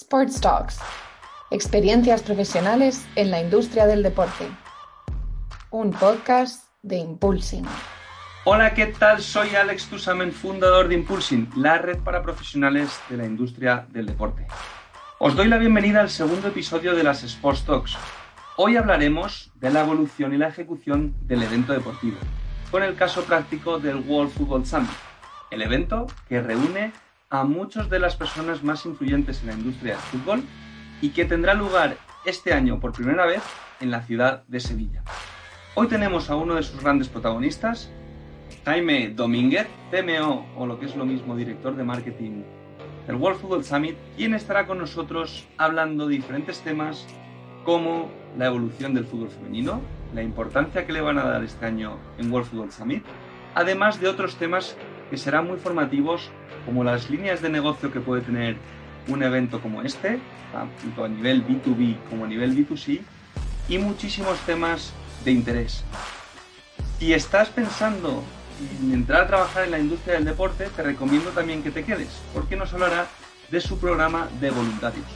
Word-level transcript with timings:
Sports 0.00 0.40
Talks. 0.40 0.78
Experiencias 1.50 2.22
profesionales 2.22 3.04
en 3.16 3.32
la 3.32 3.40
industria 3.40 3.84
del 3.84 4.04
deporte. 4.04 4.48
Un 5.70 5.90
podcast 5.90 6.66
de 6.82 6.98
Impulsing. 6.98 7.66
Hola, 8.44 8.74
¿qué 8.74 8.86
tal? 8.86 9.20
Soy 9.20 9.56
Alex 9.56 9.86
Tusamen, 9.86 10.30
fundador 10.30 10.86
de 10.86 10.94
Impulsing, 10.94 11.50
la 11.56 11.78
red 11.78 11.98
para 11.98 12.22
profesionales 12.22 13.00
de 13.10 13.16
la 13.16 13.24
industria 13.24 13.88
del 13.90 14.06
deporte. 14.06 14.46
Os 15.18 15.34
doy 15.34 15.48
la 15.48 15.58
bienvenida 15.58 16.00
al 16.00 16.10
segundo 16.10 16.46
episodio 16.46 16.94
de 16.94 17.02
las 17.02 17.24
Sports 17.24 17.64
Talks. 17.64 17.96
Hoy 18.56 18.76
hablaremos 18.76 19.50
de 19.56 19.70
la 19.70 19.80
evolución 19.80 20.32
y 20.32 20.38
la 20.38 20.46
ejecución 20.46 21.16
del 21.26 21.42
evento 21.42 21.72
deportivo, 21.72 22.18
con 22.70 22.84
el 22.84 22.94
caso 22.94 23.24
práctico 23.24 23.80
del 23.80 23.96
World 23.96 24.30
Football 24.30 24.64
Summit, 24.64 24.90
el 25.50 25.60
evento 25.60 26.06
que 26.28 26.40
reúne 26.40 26.92
a 27.30 27.44
muchas 27.44 27.90
de 27.90 27.98
las 27.98 28.16
personas 28.16 28.62
más 28.62 28.86
influyentes 28.86 29.40
en 29.40 29.48
la 29.48 29.52
industria 29.52 29.94
del 29.94 30.02
fútbol 30.02 30.42
y 31.02 31.10
que 31.10 31.26
tendrá 31.26 31.52
lugar 31.54 31.96
este 32.24 32.54
año 32.54 32.80
por 32.80 32.92
primera 32.92 33.26
vez 33.26 33.42
en 33.80 33.90
la 33.90 34.02
ciudad 34.02 34.44
de 34.48 34.60
Sevilla. 34.60 35.02
Hoy 35.74 35.88
tenemos 35.88 36.30
a 36.30 36.36
uno 36.36 36.54
de 36.54 36.62
sus 36.62 36.80
grandes 36.80 37.08
protagonistas, 37.08 37.90
Jaime 38.64 39.10
Domínguez, 39.10 39.68
CMO 39.90 40.46
o 40.56 40.66
lo 40.66 40.80
que 40.80 40.86
es 40.86 40.96
lo 40.96 41.04
mismo 41.04 41.36
director 41.36 41.76
de 41.76 41.84
marketing 41.84 42.42
del 43.06 43.16
World 43.16 43.40
Football 43.40 43.64
Summit, 43.64 43.96
quien 44.16 44.34
estará 44.34 44.66
con 44.66 44.78
nosotros 44.78 45.46
hablando 45.58 46.06
de 46.06 46.16
diferentes 46.16 46.60
temas 46.60 47.06
como 47.64 48.10
la 48.38 48.46
evolución 48.46 48.94
del 48.94 49.04
fútbol 49.04 49.28
femenino, 49.28 49.80
la 50.14 50.22
importancia 50.22 50.86
que 50.86 50.92
le 50.94 51.02
van 51.02 51.18
a 51.18 51.24
dar 51.24 51.44
este 51.44 51.66
año 51.66 51.98
en 52.16 52.32
World 52.32 52.48
Football 52.48 52.72
Summit, 52.72 53.04
además 53.54 54.00
de 54.00 54.08
otros 54.08 54.36
temas 54.36 54.76
que 55.10 55.16
serán 55.16 55.46
muy 55.46 55.58
formativos 55.58 56.30
como 56.64 56.84
las 56.84 57.10
líneas 57.10 57.40
de 57.40 57.48
negocio 57.48 57.92
que 57.92 58.00
puede 58.00 58.22
tener 58.22 58.56
un 59.08 59.22
evento 59.22 59.60
como 59.60 59.82
este, 59.82 60.20
tanto 60.52 61.04
a 61.04 61.08
nivel 61.08 61.46
B2B 61.46 61.96
como 62.10 62.24
a 62.24 62.28
nivel 62.28 62.56
B2C, 62.56 63.00
y 63.68 63.78
muchísimos 63.78 64.38
temas 64.40 64.92
de 65.24 65.32
interés. 65.32 65.84
Si 66.98 67.12
estás 67.12 67.48
pensando 67.48 68.22
en 68.82 68.92
entrar 68.92 69.22
a 69.22 69.26
trabajar 69.26 69.64
en 69.64 69.70
la 69.70 69.78
industria 69.78 70.14
del 70.14 70.24
deporte, 70.24 70.68
te 70.74 70.82
recomiendo 70.82 71.30
también 71.30 71.62
que 71.62 71.70
te 71.70 71.84
quedes, 71.84 72.20
porque 72.34 72.56
nos 72.56 72.72
hablará 72.72 73.06
de 73.50 73.60
su 73.60 73.78
programa 73.78 74.28
de 74.40 74.50
voluntarios. 74.50 75.06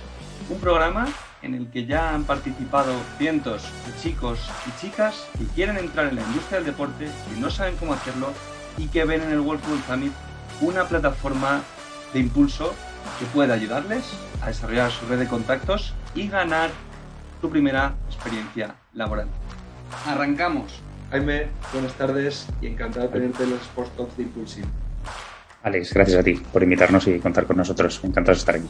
Un 0.49 0.59
programa 0.59 1.09
en 1.43 1.55
el 1.55 1.67
que 1.71 1.87
ya 1.87 2.15
han 2.15 2.25
participado 2.25 2.95
cientos 3.19 3.63
de 3.87 4.01
chicos 4.01 4.39
y 4.67 4.81
chicas 4.81 5.29
que 5.39 5.45
quieren 5.47 5.77
entrar 5.77 6.07
en 6.07 6.17
la 6.17 6.23
industria 6.23 6.59
del 6.59 6.67
deporte, 6.67 7.07
que 7.07 7.41
no 7.41 7.51
saben 7.51 7.77
cómo 7.77 7.95
hacerlo 7.95 8.33
y 8.79 8.89
que 8.89 9.05
ven 9.05 9.23
en 9.23 9.31
el 9.31 9.41
World 9.41 9.63
Football 9.63 9.83
Summit 9.87 10.13
una 10.61 10.85
plataforma 10.85 11.63
de 12.13 12.21
impulso 12.21 12.75
que 13.19 13.27
puede 13.27 13.53
ayudarles 13.53 14.05
a 14.43 14.49
desarrollar 14.49 14.91
su 14.91 15.07
red 15.07 15.19
de 15.19 15.27
contactos 15.27 15.95
y 16.15 16.29
ganar 16.29 16.71
su 17.41 17.51
primera 17.51 17.95
experiencia 18.07 18.77
laboral. 18.95 19.27
Arrancamos. 20.07 20.81
Jaime, 21.11 21.49
buenas 21.73 21.93
tardes 21.95 22.47
y 22.61 22.69
encantado 22.69 23.07
de 23.07 23.13
tenerte 23.13 23.45
en 23.45 23.51
los 23.51 23.61
Sports 23.63 23.91
Talks 23.97 24.17
de 24.17 24.23
Impulsive. 24.23 24.67
Alex, 25.63 25.93
gracias 25.93 26.19
a 26.19 26.23
ti 26.23 26.35
por 26.53 26.63
invitarnos 26.63 27.07
y 27.07 27.19
contar 27.19 27.47
con 27.47 27.57
nosotros. 27.57 28.01
Encantado 28.03 28.35
de 28.35 28.39
estar 28.39 28.55
aquí. 28.57 28.67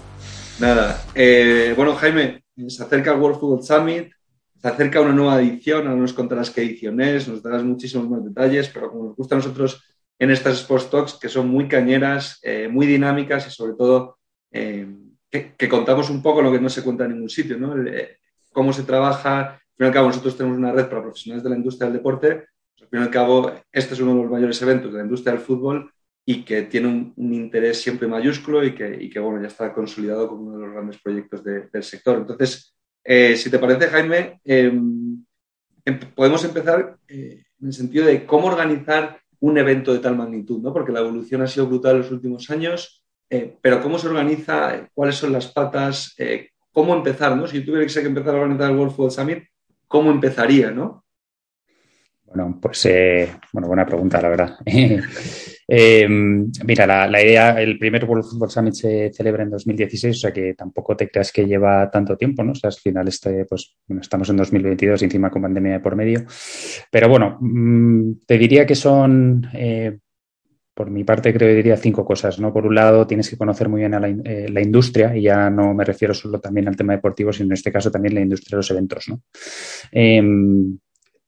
Nada. 0.58 1.03
Eh, 1.14 1.73
bueno, 1.77 1.95
Jaime, 1.95 2.45
se 2.69 2.83
acerca 2.83 3.12
el 3.12 3.20
World 3.20 3.39
Football 3.39 3.64
Summit, 3.64 4.12
se 4.61 4.69
acerca 4.69 5.00
una 5.00 5.12
nueva 5.12 5.41
edición, 5.41 5.86
ahora 5.86 6.00
nos 6.00 6.12
contarás 6.12 6.50
qué 6.50 6.62
edición 6.62 7.00
es, 7.00 7.28
nos 7.28 7.42
darás 7.42 7.64
muchísimos 7.64 8.08
más 8.08 8.25
detalles, 8.25 8.69
pero 8.69 8.91
como 8.91 9.06
nos 9.06 9.17
gusta 9.17 9.34
a 9.34 9.39
nosotros 9.39 9.83
en 10.19 10.31
estas 10.31 10.61
Sports 10.61 10.91
Talks, 10.91 11.15
que 11.15 11.29
son 11.29 11.49
muy 11.49 11.69
cañeras, 11.69 12.39
eh, 12.43 12.69
muy 12.69 12.87
dinámicas 12.87 13.47
y 13.47 13.51
sobre 13.51 13.75
todo 13.75 14.19
eh, 14.51 14.87
que, 15.31 15.69
contamos 15.69 16.11
un 16.11 16.23
poco 16.23 16.43
lo 16.43 16.53
que 16.53 16.61
no 16.61 16.69
se 16.69 16.83
cuenta 16.83 17.05
en 17.05 17.15
ningún 17.15 17.31
sitio, 17.31 17.59
¿no? 17.59 17.75
cómo 18.53 18.73
se 18.73 18.83
trabaja. 18.83 19.41
Al 19.41 19.77
fin 19.77 19.85
y 19.85 19.85
al 19.85 19.92
cabo, 19.92 20.09
nosotros 20.09 20.36
tenemos 20.36 20.59
una 20.59 20.73
red 20.73 20.89
para 20.89 21.03
profesionales 21.03 21.42
de 21.42 21.51
la 21.51 21.57
industria 21.57 21.86
del 21.86 21.97
deporte. 21.97 22.45
Al 22.81 22.89
fin 22.89 23.01
y 23.01 23.03
al 23.03 23.11
cabo, 23.11 23.53
este 23.73 23.95
es 23.95 24.01
uno 24.01 24.14
de 24.14 24.23
los 24.23 24.31
mayores 24.31 24.61
eventos 24.63 24.92
de 24.92 24.98
la 24.98 25.05
industria 25.05 25.33
del 25.33 25.42
fútbol 25.42 25.91
y 26.25 26.45
que 26.45 26.63
tiene 26.63 26.89
un, 27.17 27.35
interés 27.35 27.81
siempre 27.81 28.07
mayúsculo 28.07 28.65
y 28.65 28.75
que, 28.75 28.97
y 29.01 29.11
que, 29.11 29.19
bueno, 29.19 29.41
ya 29.41 29.48
está 29.48 29.73
consolidado 29.73 30.29
como 30.29 30.42
uno 30.42 30.59
de 30.59 30.65
los 30.67 30.73
grandes 30.73 31.01
proyectos 31.03 31.42
del 31.42 31.83
sector. 31.83 32.19
Entonces, 32.19 32.77
eh, 33.03 33.36
si 33.36 33.51
te 33.51 33.59
parece, 33.59 33.89
Jaime, 33.89 34.41
em, 34.45 35.25
em, 35.85 35.98
podemos 36.15 36.45
empezar 36.45 36.97
en 37.09 37.45
el 37.61 37.73
sentido 37.73 38.07
de 38.07 38.25
cómo 38.25 38.47
organizar 38.47 39.20
un 39.42 39.58
evento 39.58 39.92
de 39.92 39.98
tal 39.98 40.17
magnitud, 40.17 40.61
¿no? 40.61 40.73
Porque 40.73 40.92
la 40.92 41.01
evolución 41.01 41.42
ha 41.42 41.48
sido 41.48 41.67
brutal 41.67 41.97
en 41.97 42.03
los 42.03 42.13
últimos 42.13 42.48
años, 42.51 43.05
eh, 43.29 43.57
pero 43.61 43.83
¿cómo 43.83 43.98
se 43.98 44.07
organiza? 44.07 44.89
¿Cuáles 44.95 45.17
son 45.17 45.33
las 45.33 45.48
patas? 45.48 46.14
Eh, 46.17 46.51
¿Cómo 46.70 46.95
empezar, 46.95 47.36
no? 47.36 47.48
Si 47.48 47.58
yo 47.58 47.64
tuviera 47.64 47.92
que 47.92 48.01
empezar 48.01 48.36
a 48.36 48.39
organizar 48.39 48.70
el 48.70 48.77
World 48.77 48.95
Football 48.95 49.11
Summit, 49.11 49.45
¿cómo 49.89 50.13
empezaría, 50.13 50.70
no? 50.70 51.05
Bueno, 52.25 52.57
pues, 52.63 52.86
eh, 52.86 53.35
bueno, 53.53 53.67
buena 53.67 53.85
pregunta, 53.85 54.23
la 54.23 54.29
verdad. 54.29 54.58
mira, 55.68 56.86
la, 56.86 57.23
idea, 57.23 57.61
el 57.61 57.78
primer 57.78 58.05
World 58.05 58.24
Football 58.24 58.50
Summit 58.50 58.74
se 58.74 59.12
celebra 59.12 59.42
en 59.42 59.50
2016, 59.50 60.17
o 60.17 60.20
sea 60.20 60.33
que 60.33 60.55
tampoco 60.55 60.96
te 60.96 61.08
creas 61.08 61.33
que 61.33 61.46
lleva 61.46 61.90
tanto 61.90 62.17
tiempo, 62.17 62.42
¿no? 62.42 62.52
O 62.52 62.55
sea, 62.55 62.68
al 62.68 62.74
final 62.74 63.08
este, 63.08 63.45
pues, 63.45 63.77
estamos 64.00 64.28
en 64.30 64.36
2022 64.36 65.02
y 65.02 65.05
encima 65.05 65.30
con 65.30 65.42
pandemia 65.42 65.74
de 65.74 65.80
por 65.80 65.96
medio. 65.96 66.24
Pero 66.90 67.08
bueno, 67.08 67.39
mm, 67.40 68.12
te 68.27 68.39
diría 68.39 68.67
que 68.67 68.74
son, 68.74 69.46
eh, 69.55 69.98
por 70.74 70.90
mi 70.90 71.05
parte 71.05 71.33
creo 71.33 71.48
que 71.48 71.56
diría 71.56 71.77
cinco 71.77 72.05
cosas, 72.05 72.39
¿no? 72.40 72.52
Por 72.52 72.67
un 72.67 72.74
lado, 72.74 73.06
tienes 73.06 73.29
que 73.29 73.36
conocer 73.36 73.68
muy 73.68 73.80
bien 73.80 73.94
a 73.94 74.00
la, 74.00 74.08
eh, 74.08 74.48
la, 74.48 74.62
industria, 74.62 75.14
y 75.17 75.23
ya 75.23 75.50
no 75.50 75.74
me 75.74 75.84
refiero 75.84 76.14
solo 76.14 76.40
también 76.40 76.68
al 76.68 76.77
tema 76.77 76.94
deportivo, 76.94 77.33
sino 77.33 77.46
en 77.46 77.52
este 77.52 77.70
caso 77.70 77.90
también 77.90 78.14
la 78.14 78.20
industria 78.20 78.56
de 78.56 78.58
los 78.58 78.70
eventos, 78.70 79.08
¿no? 79.08 79.23
Em, 79.90 80.79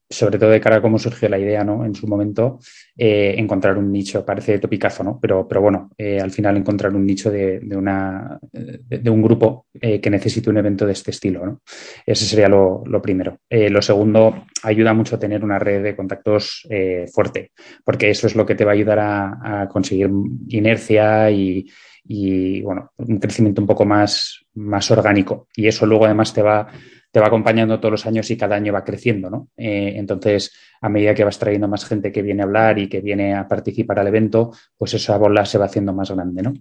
sobre 0.08 0.38
todo 0.38 0.50
de 0.50 0.60
cara 0.60 0.76
a 0.76 0.82
cómo 0.82 0.98
surgió 0.98 1.28
la 1.28 1.38
idea 1.38 1.64
¿no? 1.64 1.84
en 1.84 1.94
su 1.94 2.06
momento, 2.06 2.58
eh, 2.96 3.34
encontrar 3.38 3.78
un 3.78 3.90
nicho, 3.90 4.24
parece 4.24 4.58
topicazo, 4.58 5.02
¿no? 5.02 5.18
pero, 5.20 5.48
pero 5.48 5.60
bueno, 5.60 5.90
eh, 5.96 6.20
al 6.20 6.30
final 6.30 6.56
encontrar 6.56 6.94
un 6.94 7.06
nicho 7.06 7.30
de, 7.30 7.60
una, 7.74 8.38
de, 8.52 9.10
un 9.10 9.22
grupo 9.22 9.66
eh, 9.80 10.00
que 10.00 10.10
necesite 10.10 10.50
un 10.50 10.58
evento 10.58 10.86
de 10.86 10.92
este 10.92 11.10
estilo. 11.10 11.46
¿no? 11.46 11.60
Ese 12.06 12.26
sería 12.26 12.48
lo, 12.48 12.84
primero. 13.02 13.38
lo 13.50 13.82
segundo, 13.82 14.44
ayuda 14.62 14.92
mucho 14.92 15.16
a 15.16 15.18
tener 15.18 15.42
una 15.42 15.58
red 15.58 15.82
de 15.82 15.96
contactos 15.96 16.66
fuerte, 17.12 17.52
porque 17.84 18.10
eso 18.10 18.26
es 18.26 18.36
lo 18.36 18.46
que 18.46 18.54
te 18.54 18.64
va 18.64 18.72
a 18.72 18.74
ayudar 18.74 18.98
a, 19.00 19.68
conseguir 19.70 20.10
inercia 20.48 21.30
y, 21.30 21.66
y, 22.04 22.60
bueno, 22.62 22.92
un 22.96 23.18
crecimiento 23.18 23.60
un 23.60 23.66
poco 23.66 23.84
más, 23.84 24.44
más 24.54 24.90
orgánico. 24.90 25.48
Y 25.56 25.66
eso 25.66 25.86
luego 25.86 26.04
además 26.04 26.32
te 26.32 26.42
va 26.42 26.68
te 27.14 27.20
va 27.20 27.28
acompañando 27.28 27.78
todos 27.78 27.92
los 27.92 28.06
años 28.06 28.28
y 28.32 28.36
cada 28.36 28.56
año 28.56 28.72
va 28.72 28.82
creciendo, 28.82 29.30
¿no? 29.30 29.48
Eh, 29.56 29.92
entonces, 29.94 30.52
a 30.80 30.88
medida 30.88 31.14
que 31.14 31.22
vas 31.22 31.38
trayendo 31.38 31.68
más 31.68 31.84
gente 31.84 32.10
que 32.10 32.22
viene 32.22 32.42
a 32.42 32.44
hablar 32.44 32.76
y 32.80 32.88
que 32.88 33.00
viene 33.00 33.36
a 33.36 33.46
participar 33.46 34.00
al 34.00 34.08
evento, 34.08 34.50
pues 34.76 34.94
esa 34.94 35.16
bola 35.16 35.46
se 35.46 35.56
va 35.56 35.66
haciendo 35.66 35.92
más 35.92 36.10
grande, 36.10 36.42
¿no? 36.42 36.54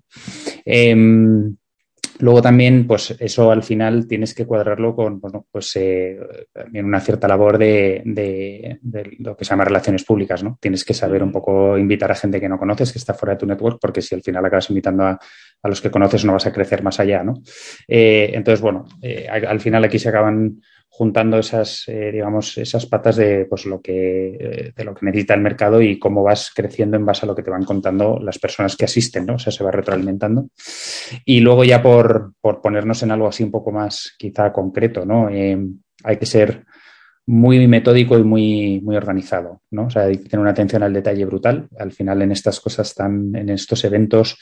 Em, 0.63 1.55
luego 2.19 2.41
también, 2.41 2.87
pues 2.87 3.15
eso 3.19 3.51
al 3.51 3.63
final 3.63 4.07
tienes 4.07 4.33
que 4.33 4.45
cuadrarlo 4.45 4.95
con, 4.95 5.19
bueno, 5.19 5.45
pues 5.51 5.71
eh, 5.75 6.17
una 6.73 6.99
cierta 6.99 7.27
labor 7.27 7.57
de, 7.57 8.01
de, 8.05 8.79
lo 9.19 9.35
que 9.35 9.45
se 9.45 9.49
llama 9.49 9.65
relaciones 9.65 10.03
públicas, 10.03 10.43
¿no? 10.43 10.57
Tienes 10.61 10.83
que 10.85 10.93
saber 10.93 11.23
un 11.23 11.31
poco 11.31 11.77
invitar 11.77 12.11
a 12.11 12.15
gente 12.15 12.39
que 12.39 12.49
no 12.49 12.57
conoces, 12.59 12.91
que 12.91 12.99
está 12.99 13.13
fuera 13.13 13.33
de 13.33 13.39
tu 13.39 13.45
network, 13.45 13.79
porque 13.81 14.01
si 14.01 14.15
al 14.15 14.21
final 14.21 14.45
acabas 14.45 14.69
invitando 14.69 15.03
a, 15.03 15.19
a 15.63 15.69
los 15.69 15.81
que 15.81 15.89
conoces 15.89 16.25
no 16.25 16.33
vas 16.33 16.45
a 16.45 16.51
crecer 16.51 16.83
más 16.83 16.99
allá, 16.99 17.23
¿no? 17.23 17.41
Eh, 17.87 18.31
entonces, 18.33 18.61
bueno, 18.61 18.85
eh, 19.01 19.27
al 19.29 19.59
final 19.61 19.83
aquí 19.85 19.97
se 19.97 20.09
acaban 20.09 20.61
juntando 20.95 21.39
esas, 21.39 21.87
eh, 21.87 22.11
digamos, 22.11 22.55
esas 22.59 22.85
patas 22.85 23.15
de, 23.15 23.45
pues, 23.45 23.65
lo 23.65 23.81
que, 23.81 24.73
de 24.75 24.83
lo 24.83 24.93
que 24.93 25.07
necesita 25.07 25.33
el 25.33 25.41
mercado 25.41 25.81
y 25.81 25.97
cómo 25.97 26.21
vas 26.21 26.51
creciendo 26.53 26.97
en 26.97 27.05
base 27.05 27.25
a 27.25 27.27
lo 27.27 27.35
que 27.35 27.41
te 27.41 27.49
van 27.49 27.65
contando 27.65 28.19
las 28.21 28.37
personas 28.37 28.77
que 28.77 28.85
asisten, 28.85 29.25
¿no? 29.25 29.35
O 29.35 29.39
sea, 29.39 29.51
se 29.51 29.63
va 29.63 29.71
retroalimentando. 29.71 30.49
Y 31.25 31.39
luego 31.39 31.63
ya 31.63 31.81
por, 31.81 32.33
por 32.39 32.61
ponernos 32.61 33.01
en 33.01 33.09
algo 33.09 33.27
así 33.27 33.43
un 33.43 33.49
poco 33.49 33.71
más 33.71 34.13
quizá 34.19 34.53
concreto, 34.53 35.03
¿no? 35.03 35.29
hay 35.29 36.17
que 36.17 36.25
ser 36.25 36.63
muy 37.25 37.65
metódico 37.67 38.17
y 38.17 38.23
muy, 38.23 38.81
muy 38.81 38.97
organizado, 38.97 39.61
¿no? 39.71 39.85
O 39.85 39.89
sea, 39.89 40.03
hay 40.03 40.17
que 40.17 40.29
tener 40.29 40.41
una 40.41 40.51
atención 40.51 40.83
al 40.83 40.91
detalle 40.91 41.25
brutal. 41.25 41.69
Al 41.79 41.93
final, 41.93 42.21
en 42.21 42.31
estas 42.31 42.59
cosas 42.59 42.93
tan, 42.93 43.33
en 43.35 43.49
estos 43.49 43.85
eventos, 43.85 44.37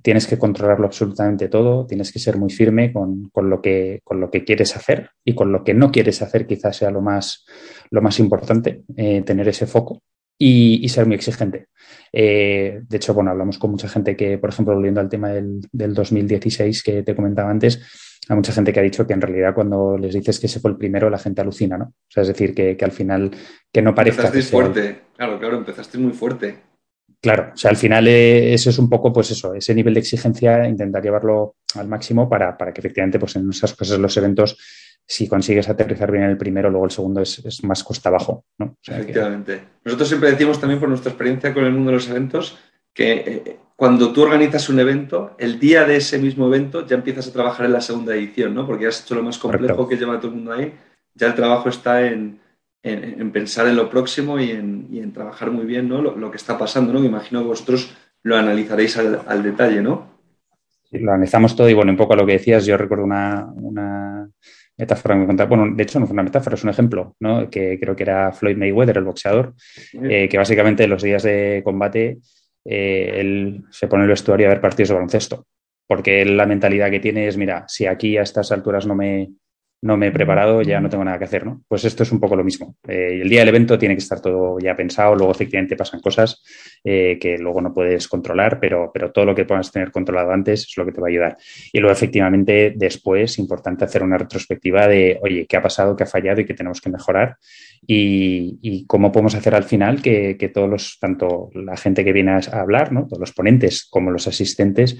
tienes 0.00 0.26
que 0.26 0.38
controlarlo 0.38 0.86
absolutamente 0.86 1.48
todo, 1.48 1.86
tienes 1.86 2.10
que 2.10 2.18
ser 2.18 2.38
muy 2.38 2.50
firme 2.50 2.92
con, 2.92 3.30
lo, 3.34 3.60
que, 3.60 4.00
con 4.02 4.20
lo 4.20 4.30
que 4.30 4.44
quieres 4.44 4.74
hacer 4.76 5.10
y 5.24 5.34
con 5.34 5.52
lo 5.52 5.62
que 5.62 5.74
no 5.74 5.92
quieres 5.92 6.22
hacer, 6.22 6.46
quizás 6.46 6.76
sea 6.76 6.90
lo 6.90 7.02
más, 7.02 7.44
lo 7.90 8.00
más 8.00 8.18
importante, 8.18 8.82
eh, 8.96 9.22
tener 9.22 9.48
ese 9.48 9.66
foco. 9.66 10.02
Y, 10.44 10.88
ser 10.88 11.06
muy 11.06 11.14
exigente. 11.14 11.68
Eh, 12.12 12.80
de 12.88 12.96
hecho, 12.96 13.14
bueno, 13.14 13.30
hablamos 13.30 13.58
con 13.58 13.70
mucha 13.70 13.88
gente 13.88 14.16
que, 14.16 14.38
por 14.38 14.50
ejemplo, 14.50 14.74
volviendo 14.74 15.00
al 15.00 15.08
tema 15.08 15.28
del, 15.28 15.60
del 15.70 15.94
2016 15.94 16.82
que 16.82 17.04
te 17.04 17.14
comentaba 17.14 17.48
antes, 17.48 17.80
hay 18.28 18.34
mucha 18.34 18.52
gente 18.52 18.72
que 18.72 18.80
ha 18.80 18.82
dicho 18.82 19.06
que 19.06 19.12
en 19.12 19.20
realidad 19.20 19.54
cuando 19.54 19.96
les 19.96 20.14
dices 20.14 20.40
que 20.40 20.48
se 20.48 20.58
fue 20.58 20.72
el 20.72 20.76
primero, 20.76 21.08
la 21.10 21.18
gente 21.18 21.40
alucina, 21.40 21.78
¿no? 21.78 21.84
O 21.84 22.08
sea, 22.08 22.22
es 22.22 22.28
decir, 22.28 22.54
que, 22.54 22.76
al 22.80 22.90
final, 22.90 23.30
que 23.72 23.82
no 23.82 23.94
parezca... 23.94 24.26
Empezaste 24.26 24.50
fuerte, 24.50 25.02
claro, 25.16 25.38
claro, 25.38 25.58
empezaste 25.58 25.98
muy 25.98 26.12
fuerte. 26.12 26.56
Claro, 27.20 27.52
o 27.54 27.56
sea, 27.56 27.70
al 27.70 27.76
final 27.76 28.08
eh, 28.08 28.52
eso 28.52 28.70
es 28.70 28.78
un 28.80 28.88
poco, 28.88 29.12
pues 29.12 29.30
eso, 29.30 29.54
ese 29.54 29.74
nivel 29.76 29.94
de 29.94 30.00
exigencia, 30.00 30.66
intentar 30.66 31.04
llevarlo 31.04 31.54
al 31.76 31.86
máximo 31.86 32.28
para, 32.28 32.58
para 32.58 32.72
que 32.72 32.80
efectivamente, 32.80 33.20
pues 33.20 33.36
en 33.36 33.48
esas 33.48 33.74
cosas, 33.74 34.00
los 34.00 34.16
eventos, 34.16 34.58
si 35.06 35.28
consigues 35.28 35.68
aterrizar 35.68 36.10
bien 36.10 36.24
el 36.24 36.38
primero, 36.38 36.70
luego 36.70 36.86
el 36.86 36.90
segundo 36.90 37.20
es, 37.20 37.64
más 37.64 37.84
costa 37.84 38.08
abajo, 38.08 38.44
¿no? 38.58 38.76
Efectivamente. 38.86 39.62
Nosotros 39.84 40.08
siempre 40.08 40.30
decimos 40.30 40.60
también 40.60 40.80
por 40.80 40.88
nuestra 40.88 41.10
experiencia 41.10 41.52
con 41.52 41.64
el 41.64 41.72
mundo 41.72 41.90
de 41.90 41.96
los 41.96 42.08
eventos 42.08 42.58
que 42.94 43.12
eh, 43.12 43.56
cuando 43.76 44.12
tú 44.12 44.22
organizas 44.22 44.68
un 44.68 44.78
evento, 44.78 45.34
el 45.38 45.58
día 45.58 45.84
de 45.84 45.96
ese 45.96 46.18
mismo 46.18 46.46
evento 46.46 46.86
ya 46.86 46.96
empiezas 46.96 47.28
a 47.28 47.32
trabajar 47.32 47.66
en 47.66 47.72
la 47.72 47.80
segunda 47.80 48.14
edición, 48.14 48.54
¿no? 48.54 48.66
Porque 48.66 48.84
ya 48.84 48.90
has 48.90 49.02
hecho 49.02 49.14
lo 49.14 49.22
más 49.22 49.38
complejo 49.38 49.88
que 49.88 49.96
lleva 49.96 50.18
todo 50.18 50.28
el 50.28 50.36
mundo 50.36 50.52
ahí. 50.52 50.72
Ya 51.14 51.26
el 51.26 51.34
trabajo 51.34 51.68
está 51.68 52.06
en, 52.06 52.38
pensar 53.32 53.66
en 53.66 53.76
lo 53.76 53.90
próximo 53.90 54.38
y 54.38 54.50
en, 54.50 55.12
trabajar 55.12 55.50
muy 55.50 55.66
bien 55.66 55.88
¿no? 55.88 56.00
lo, 56.00 56.30
que 56.30 56.36
está 56.36 56.56
pasando, 56.56 56.92
¿no? 56.92 57.00
Me 57.00 57.08
imagino 57.08 57.40
que 57.40 57.48
vosotros 57.48 57.94
lo 58.22 58.36
analizaréis 58.36 58.96
al, 58.96 59.42
detalle, 59.42 59.82
¿no? 59.82 60.12
lo 60.92 61.12
analizamos 61.12 61.56
todo 61.56 61.68
y 61.68 61.74
bueno, 61.74 61.90
un 61.90 61.96
poco 61.96 62.12
a 62.12 62.16
lo 62.16 62.26
que 62.26 62.34
decías, 62.34 62.66
yo 62.66 62.76
recuerdo 62.76 63.04
una, 63.04 64.28
metáfora 64.82 65.14
que 65.14 65.20
me 65.20 65.26
contaba, 65.26 65.48
bueno, 65.48 65.74
de 65.74 65.82
hecho 65.82 65.98
no 65.98 66.06
fue 66.06 66.14
una 66.14 66.22
metáfora, 66.22 66.54
es 66.54 66.64
un 66.64 66.70
ejemplo, 66.70 67.14
¿no? 67.20 67.48
Que 67.48 67.78
creo 67.80 67.94
que 67.96 68.02
era 68.02 68.32
Floyd 68.32 68.56
Mayweather, 68.56 68.98
el 68.98 69.04
boxeador, 69.04 69.54
eh, 70.02 70.28
que 70.28 70.38
básicamente 70.38 70.86
los 70.86 71.02
días 71.02 71.22
de 71.22 71.62
combate 71.64 72.18
eh, 72.64 73.12
él 73.16 73.64
se 73.70 73.88
pone 73.88 74.04
el 74.04 74.10
vestuario 74.10 74.46
a 74.46 74.50
ver 74.50 74.60
partidos 74.60 74.90
de 74.90 74.94
baloncesto, 74.94 75.46
porque 75.86 76.24
la 76.24 76.46
mentalidad 76.46 76.90
que 76.90 77.00
tiene 77.00 77.28
es, 77.28 77.36
mira, 77.36 77.64
si 77.68 77.86
aquí 77.86 78.16
a 78.16 78.22
estas 78.22 78.52
alturas 78.52 78.86
no 78.86 78.94
me, 78.94 79.30
no 79.82 79.96
me 79.96 80.06
he 80.06 80.12
preparado, 80.12 80.62
ya 80.62 80.80
no 80.80 80.88
tengo 80.88 81.04
nada 81.04 81.18
que 81.18 81.24
hacer, 81.24 81.44
¿no? 81.44 81.62
Pues 81.66 81.84
esto 81.84 82.04
es 82.04 82.12
un 82.12 82.20
poco 82.20 82.36
lo 82.36 82.44
mismo. 82.44 82.76
Eh, 82.86 83.18
el 83.20 83.28
día 83.28 83.40
del 83.40 83.48
evento 83.48 83.76
tiene 83.76 83.96
que 83.96 84.02
estar 84.02 84.20
todo 84.20 84.58
ya 84.60 84.76
pensado, 84.76 85.16
luego 85.16 85.32
efectivamente 85.32 85.76
pasan 85.76 86.00
cosas 86.00 86.40
eh, 86.84 87.18
que 87.20 87.36
luego 87.36 87.60
no 87.60 87.74
puedes 87.74 88.06
controlar, 88.06 88.60
pero, 88.60 88.92
pero 88.94 89.10
todo 89.10 89.24
lo 89.24 89.34
que 89.34 89.44
puedas 89.44 89.72
tener 89.72 89.90
controlado 89.90 90.30
antes 90.30 90.68
es 90.68 90.76
lo 90.76 90.86
que 90.86 90.92
te 90.92 91.00
va 91.00 91.08
a 91.08 91.10
ayudar. 91.10 91.36
Y 91.72 91.80
luego 91.80 91.92
efectivamente 91.92 92.72
después, 92.76 93.38
importante 93.40 93.84
hacer 93.84 94.04
una 94.04 94.16
retrospectiva 94.18 94.86
de, 94.86 95.18
oye, 95.20 95.46
¿qué 95.48 95.56
ha 95.56 95.62
pasado, 95.62 95.96
qué 95.96 96.04
ha 96.04 96.06
fallado 96.06 96.40
y 96.40 96.44
qué 96.44 96.54
tenemos 96.54 96.80
que 96.80 96.90
mejorar? 96.90 97.36
Y, 97.84 98.86
cómo 98.86 99.10
podemos 99.10 99.34
hacer 99.34 99.54
al 99.54 99.64
final 99.64 100.00
que, 100.00 100.36
que, 100.36 100.48
todos 100.48 100.68
los, 100.68 100.98
tanto 101.00 101.50
la 101.54 101.76
gente 101.76 102.04
que 102.04 102.12
viene 102.12 102.32
a 102.32 102.60
hablar, 102.60 102.92
¿no? 102.92 103.06
todos 103.06 103.20
los 103.20 103.32
ponentes 103.32 103.84
como 103.88 104.10
los 104.10 104.28
asistentes, 104.28 104.96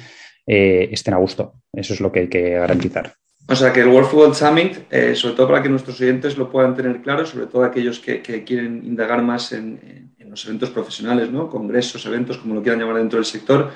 eh, 0.47 0.89
estén 0.91 1.15
a 1.15 1.19
gusto. 1.19 1.55
Eso 1.73 1.95
es 1.95 2.01
lo 2.01 2.11
que 2.11 2.21
hay 2.21 2.29
que 2.29 2.51
garantizar. 2.51 3.15
O 3.49 3.57
sea 3.57 3.73
que 3.73 3.81
el 3.81 3.89
World 3.89 4.09
Football 4.09 4.35
Summit, 4.35 4.79
eh, 4.91 5.15
sobre 5.15 5.35
todo 5.35 5.49
para 5.49 5.63
que 5.63 5.69
nuestros 5.69 6.01
oyentes 6.01 6.39
lo 6.39 6.51
puedan 6.51 6.75
tener 6.75 7.03
claro, 7.03 7.27
sobre 7.27 7.47
todo 7.47 7.65
aquellos 7.65 7.99
que, 7.99 8.23
quieren 8.45 8.83
indagar 8.85 9.23
más 9.23 9.53
en, 9.53 10.11
los 10.29 10.47
eventos 10.47 10.71
profesionales, 10.71 11.31
¿no? 11.31 11.51
congresos, 11.51 12.07
eventos, 12.07 12.39
como 12.39 12.55
lo 12.55 12.63
quieran 12.63 12.81
llamar 12.81 12.97
dentro 12.97 13.19
del 13.19 13.27
sector, 13.27 13.71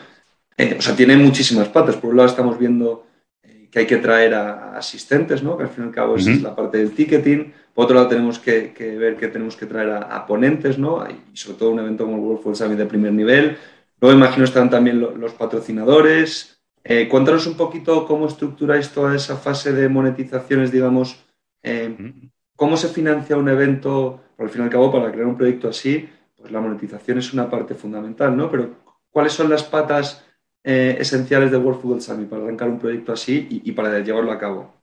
eh, 0.57 0.77
o 0.79 0.81
sea, 0.81 0.97
tiene 0.97 1.15
muchísimas 1.15 1.69
patas. 1.69 1.97
Por 1.97 2.11
un 2.11 2.17
lado 2.17 2.31
estamos 2.31 2.59
viendo 2.59 3.07
eh, 3.43 3.69
que 3.71 3.81
hay 3.81 3.87
que 3.87 3.99
traer 3.99 4.33
a, 4.33 4.79
asistentes, 4.79 5.43
¿no? 5.43 5.59
que 5.59 5.65
al 5.65 5.69
fin 5.69 5.85
y 5.85 5.89
al 5.89 5.93
cabo 5.93 6.17
es 6.17 6.41
la 6.41 6.57
parte 6.57 6.79
del 6.79 6.93
ticketing. 6.93 7.53
Por 7.75 7.85
otro 7.85 7.97
lado 7.97 8.09
tenemos 8.09 8.39
que, 8.39 8.73
ver 8.99 9.17
que 9.17 9.29
tenemos 9.29 9.55
que 9.55 9.67
traer 9.67 9.91
a, 9.91 10.27
ponentes, 10.27 10.79
¿no? 10.79 11.07
y 11.11 11.37
sobre 11.37 11.59
todo 11.59 11.73
un 11.73 11.81
evento 11.81 12.05
como 12.05 12.17
el 12.17 12.23
World 12.23 12.39
Football 12.39 12.57
Summit 12.57 12.79
de 12.79 12.87
primer 12.87 13.13
nivel. 13.13 13.59
Luego 14.01 14.17
imagino 14.17 14.45
estarán 14.45 14.71
también 14.71 14.99
los 14.99 15.33
patrocinadores, 15.35 16.56
eh, 16.89 17.09
cuéntanos 17.09 17.49
un 17.49 17.57
poquito 17.57 18.07
cómo 18.07 18.29
estructuráis 18.29 18.91
toda 18.91 19.17
esa 19.17 19.37
fase 19.37 19.73
de 19.73 19.89
monetizaciones, 19.89 20.71
digamos, 20.71 21.25
eh, 21.65 22.31
cómo 22.55 22.77
se 22.77 22.89
financia 22.89 23.37
un 23.37 23.49
evento, 23.49 24.21
por 24.37 24.47
al 24.47 24.53
fin 24.53 24.63
y 24.63 24.65
al 24.67 24.71
cabo, 24.71 24.93
para 24.93 25.11
crear 25.11 25.27
un 25.27 25.37
proyecto 25.37 25.69
así, 25.69 26.09
pues 26.37 26.53
la 26.53 26.61
monetización 26.61 27.19
es 27.19 27.33
una 27.33 27.51
parte 27.51 27.75
fundamental, 27.75 28.37
¿no? 28.37 28.49
Pero 28.49 28.77
¿cuáles 29.11 29.33
son 29.33 29.51
las 29.51 29.65
patas 29.65 30.25
eh, 30.63 30.97
esenciales 31.01 31.51
de 31.51 31.57
World 31.57 31.81
Football 31.81 32.03
Summit 32.03 32.29
para 32.29 32.45
arrancar 32.45 32.69
un 32.69 32.79
proyecto 32.79 33.13
así 33.13 33.49
y, 33.51 33.73
para 33.73 33.99
llevarlo 33.99 34.31
a 34.31 34.39
cabo? 34.39 34.76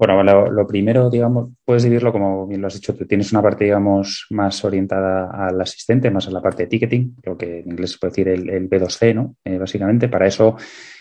Bueno, 0.00 0.46
lo, 0.50 0.66
primero, 0.66 1.10
digamos, 1.10 1.50
puedes 1.62 1.82
dividirlo 1.82 2.10
como 2.10 2.46
bien 2.46 2.62
lo 2.62 2.68
has 2.68 2.72
dicho, 2.72 2.94
tú 2.94 3.04
tienes 3.06 3.32
una 3.32 3.42
parte, 3.42 3.64
digamos, 3.64 4.28
más 4.30 4.64
orientada 4.64 5.30
al 5.30 5.60
asistente, 5.60 6.10
más 6.10 6.26
a 6.26 6.30
la 6.30 6.40
parte 6.40 6.62
de 6.62 6.68
ticketing, 6.70 7.16
lo 7.22 7.36
que 7.36 7.60
en 7.60 7.68
inglés 7.68 7.90
se 7.92 7.98
puede 7.98 8.10
decir 8.12 8.28
el, 8.28 8.70
B2C, 8.70 9.14
¿no? 9.14 9.36
básicamente, 9.58 10.08
para 10.08 10.26
eso 10.26 10.56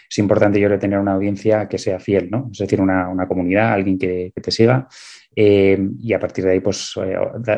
es 0.09 0.17
importante 0.17 0.59
yo 0.59 0.67
creo 0.67 0.79
tener 0.79 0.99
una 0.99 1.13
audiencia 1.13 1.67
que 1.67 1.77
sea 1.77 1.99
fiel, 1.99 2.29
¿no? 2.31 2.49
Es 2.51 2.57
decir, 2.57 2.81
una, 2.81 3.27
comunidad, 3.27 3.73
alguien 3.73 3.99
que, 3.99 4.33
te 4.33 4.51
siga 4.51 4.87
eh, 5.35 5.77
y 5.99 6.13
a 6.13 6.19
partir 6.19 6.45
de 6.45 6.51
ahí, 6.51 6.59
pues, 6.61 6.93
eh, 6.97 7.15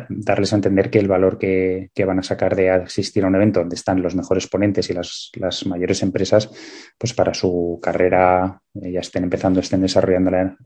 darles 0.10 0.52
a 0.52 0.58
entender 0.58 0.90
que 0.90 1.00
el 1.00 1.08
valor 1.08 1.38
que, 1.38 1.90
van 2.06 2.20
a 2.20 2.24
sacar 2.24 2.56
de 2.56 2.70
asistir 2.70 3.24
a 3.24 3.28
un 3.28 3.36
evento 3.36 3.62
donde 3.62 3.76
están 3.76 4.02
los 4.02 4.16
mejores 4.16 4.48
ponentes 4.48 4.90
y 4.90 4.94
las, 4.94 5.32
mayores 5.66 6.04
empresas, 6.04 6.50
pues 6.98 7.14
para 7.14 7.34
su 7.34 7.80
carrera 7.82 8.62
eh, 8.76 8.92
ya 8.92 9.00
estén 9.00 9.24
empezando, 9.24 9.62
estén 9.62 9.82
desarrollándola 9.82 10.58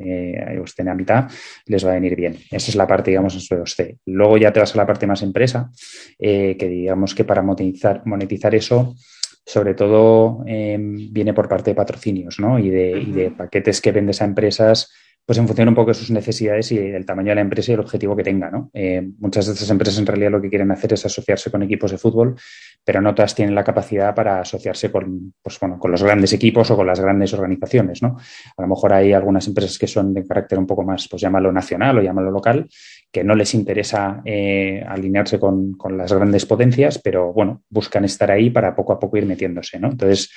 o 0.59 0.63
estén 0.63 0.89
a 0.89 0.95
mitad, 0.95 1.29
les 1.67 1.85
va 1.85 1.91
a 1.91 1.95
venir 1.95 2.15
bien. 2.15 2.37
Esa 2.49 2.71
es 2.71 2.75
la 2.75 2.87
parte, 2.87 3.11
digamos, 3.11 3.35
en 3.35 3.41
su 3.41 3.63
C. 3.67 3.99
Luego 4.07 4.37
ya 4.37 4.51
te 4.51 4.59
vas 4.59 4.73
a 4.73 4.77
la 4.77 4.87
parte 4.87 5.05
más 5.05 5.21
empresa, 5.21 5.69
que 6.17 6.67
digamos 6.67 7.13
que 7.13 7.25
para 7.25 7.43
monetizar 7.43 8.55
eso, 8.55 8.95
sobre 9.45 9.75
todo 9.75 10.43
em, 10.47 11.11
viene 11.11 11.33
por 11.33 11.47
parte 11.47 11.71
de 11.71 11.75
patrocinios 11.75 12.39
¿no? 12.39 12.57
y, 12.57 12.69
de, 12.69 12.91
y 12.99 13.11
de 13.11 13.31
paquetes 13.31 13.79
que 13.79 13.91
vendes 13.91 14.21
a 14.21 14.25
empresas 14.25 14.91
pues 15.25 15.39
en 15.39 15.47
función 15.47 15.67
un 15.69 15.75
poco 15.75 15.89
de 15.89 15.95
sus 15.95 16.11
necesidades 16.11 16.71
y 16.71 16.77
el 16.77 17.03
tamaño 17.03 17.29
de 17.29 17.35
la 17.35 17.41
empresa 17.41 17.71
y 17.71 17.73
el 17.73 17.79
objetivo 17.79 18.15
que 18.15 18.23
tenga. 18.23 18.51
¿no? 18.51 18.69
Eh, 18.73 19.01
muchas 19.17 19.47
de 19.47 19.53
estas 19.53 19.69
empresas 19.71 19.97
en 19.97 20.05
realidad 20.05 20.29
lo 20.31 20.41
que 20.41 20.49
quieren 20.49 20.71
hacer 20.71 20.93
es 20.93 21.03
asociarse 21.03 21.49
con 21.49 21.63
equipos 21.63 21.89
de 21.89 21.97
fútbol, 21.97 22.35
pero 22.83 23.01
no 23.01 23.15
todas 23.15 23.33
tienen 23.33 23.55
la 23.55 23.63
capacidad 23.63 24.13
para 24.13 24.41
asociarse 24.41 24.91
con, 24.91 25.33
pues, 25.41 25.59
bueno, 25.59 25.79
con 25.79 25.91
los 25.91 26.03
grandes 26.03 26.31
equipos 26.33 26.69
o 26.69 26.75
con 26.75 26.85
las 26.85 26.99
grandes 26.99 27.33
organizaciones. 27.33 28.03
¿no? 28.03 28.17
A 28.55 28.61
lo 28.61 28.67
mejor 28.67 28.93
hay 28.93 29.13
algunas 29.13 29.47
empresas 29.47 29.79
que 29.79 29.87
son 29.87 30.13
de 30.13 30.27
carácter 30.27 30.59
un 30.59 30.67
poco 30.67 30.83
más, 30.83 31.07
pues 31.07 31.21
llámalo 31.21 31.51
nacional 31.51 31.97
o 31.97 32.01
llámalo 32.03 32.29
local, 32.29 32.69
que 33.11 33.23
no 33.23 33.33
les 33.33 33.55
interesa 33.55 34.21
eh, 34.25 34.85
alinearse 34.87 35.39
con, 35.39 35.73
con, 35.73 35.97
las 35.97 36.13
grandes 36.13 36.45
potencias, 36.45 36.99
pero 36.99 37.33
bueno, 37.33 37.63
buscan 37.69 38.05
estar 38.05 38.29
ahí 38.29 38.51
para 38.51 38.75
poco 38.75 38.93
a 38.93 38.99
poco 38.99 39.17
ir 39.17 39.25
metiéndose. 39.25 39.79
¿no? 39.79 39.89
Entonces, 39.89 40.29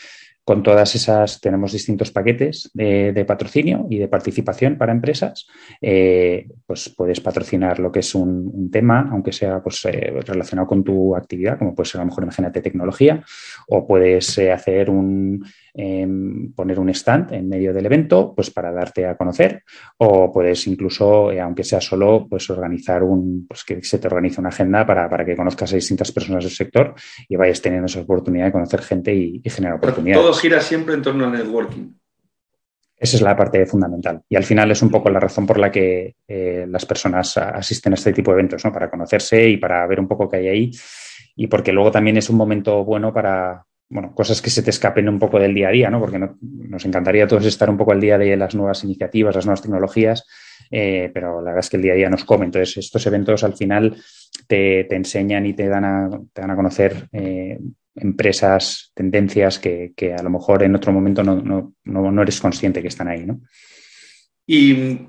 con 0.49 0.63
todas 0.63 0.95
esas 0.95 1.43
tenemos 1.43 1.73
distintos 1.73 2.11
paquetes 2.11 2.71
de, 2.73 3.25
patrocinio 3.27 3.87
y 3.91 3.99
de 3.99 4.09
participación 4.09 4.79
para 4.79 4.93
empresas. 4.93 5.47
Eh, 5.79 6.49
pues 6.67 6.89
puedes 6.89 7.21
patrocinar 7.21 7.79
lo 7.79 7.93
que 7.93 7.99
es 7.99 8.15
un, 8.15 8.71
tema, 8.73 9.11
aunque 9.13 9.31
sea 9.31 9.63
pues, 9.63 9.85
eh, 9.85 10.11
relacionado 10.27 10.67
con 10.67 10.83
tu 10.83 11.15
actividad, 11.15 11.59
como 11.59 11.75
puede 11.75 11.91
ser 11.91 12.01
a 12.01 12.05
lo 12.05 12.09
mejor, 12.09 12.25
imagínate, 12.25 12.63
tecnología, 12.63 13.23
o 13.69 13.87
puedes 13.87 14.39
eh, 14.39 14.51
hacer 14.51 14.89
un, 14.89 15.45
poner 16.55 16.81
un 16.81 16.89
stand 16.91 17.33
en 17.33 17.49
medio 17.49 17.73
del 17.73 17.87
evento, 17.87 18.33
pues 18.35 18.51
para 18.51 18.73
darte 18.73 19.07
a 19.07 19.17
conocer, 19.17 19.63
o 19.99 20.33
puedes 20.33 20.67
incluso, 20.67 21.31
aunque 21.31 21.63
sea 21.63 21.81
solo, 21.81 22.27
pues 22.29 22.49
organizar 22.51 23.03
un, 23.03 23.47
pues 23.47 23.65
que 23.65 23.83
se 23.83 23.99
te 23.99 24.09
organice 24.09 24.41
una 24.41 24.49
agenda 24.49 24.87
para, 24.87 25.09
para, 25.09 25.25
que 25.25 25.37
conozcas 25.37 25.73
a 25.73 25.77
distintas 25.77 26.11
personas 26.11 26.43
del 26.43 26.53
sector 26.53 26.95
y 27.29 27.37
vayas 27.37 27.63
teniendo 27.63 27.87
esa 27.87 28.01
oportunidad 28.01 28.47
de 28.47 28.53
conocer 28.53 28.81
gente 28.83 29.15
y, 29.15 29.41
y 29.45 29.51
generar 29.51 29.77
oportunidades 29.77 30.39
gira 30.39 30.61
siempre 30.61 30.95
en 30.95 31.03
torno 31.03 31.25
al 31.25 31.33
networking. 31.33 31.93
Esa 32.97 33.17
es 33.17 33.23
la 33.23 33.37
parte 33.37 33.65
fundamental. 33.67 34.23
Y 34.29 34.35
al 34.35 34.43
final 34.43 34.71
es 34.73 34.83
un 34.83 34.91
poco 34.91 35.09
la 35.09 35.21
razón 35.21 35.47
por 35.47 35.59
la 35.59 35.71
que 35.71 36.17
eh, 36.27 36.67
las 36.69 36.85
personas 36.85 37.37
asisten 37.37 37.93
a 37.93 37.95
este 37.95 38.13
tipo 38.13 38.33
de 38.33 38.39
eventos, 38.39 38.65
¿no? 38.65 38.73
Para 38.73 38.91
conocerse 38.91 39.49
y 39.49 39.57
para 39.57 39.87
ver 39.87 40.01
un 40.01 40.09
poco 40.09 40.29
qué 40.29 40.39
hay 40.39 40.49
ahí. 40.49 40.71
Y 41.37 41.47
porque 41.47 41.73
luego 41.73 41.93
también 41.93 42.17
es 42.17 42.29
un 42.29 42.37
momento 42.37 42.85
bueno 42.85 43.13
para, 43.13 43.65
bueno, 43.91 44.15
cosas 44.15 44.43
que 44.43 44.51
se 44.51 44.63
te 44.63 44.71
escapen 44.71 45.09
un 45.09 45.19
poco 45.19 45.39
del 45.39 45.55
día 45.55 45.69
a 45.69 45.73
día, 45.73 45.91
¿no? 45.91 46.01
Porque 46.01 46.19
nos 46.19 46.85
encantaría 46.85 47.25
a 47.25 47.27
todos 47.27 47.47
estar 47.47 47.71
un 47.71 47.79
poco 47.79 47.93
al 47.93 48.01
día 48.01 48.19
de 48.19 48.37
las 48.37 48.55
nuevas 48.55 48.85
iniciativas, 48.85 49.35
las 49.35 49.47
nuevas 49.47 49.63
tecnologías, 49.63 50.27
eh, 50.71 51.11
pero 51.15 51.41
la 51.41 51.51
verdad 51.51 51.61
es 51.61 51.71
que 51.71 51.77
el 51.77 51.83
día 51.83 51.93
a 51.93 51.97
día 51.97 52.11
nos 52.11 52.25
come. 52.25 52.45
Entonces, 52.45 52.77
estos 52.77 53.07
eventos 53.07 53.45
al 53.45 53.57
final 53.57 53.97
te, 54.47 54.95
enseñan 54.95 55.47
y 55.47 55.55
te 55.55 55.69
dan 55.69 55.85
a, 55.85 56.11
te 56.33 56.41
dan 56.41 56.51
a 56.51 56.57
conocer 56.57 57.09
eh, 57.13 57.59
empresas, 57.95 58.93
tendencias 58.95 59.59
que, 59.59 59.93
a 60.17 60.23
lo 60.23 60.31
mejor 60.31 60.63
en 60.63 60.75
otro 60.75 60.93
momento 60.93 61.23
no, 61.23 62.23
eres 62.23 62.41
consciente 62.41 62.83
que 62.83 62.89
están 62.89 63.09
ahí, 63.09 63.25
¿no? 63.25 63.41
Y 64.47 65.07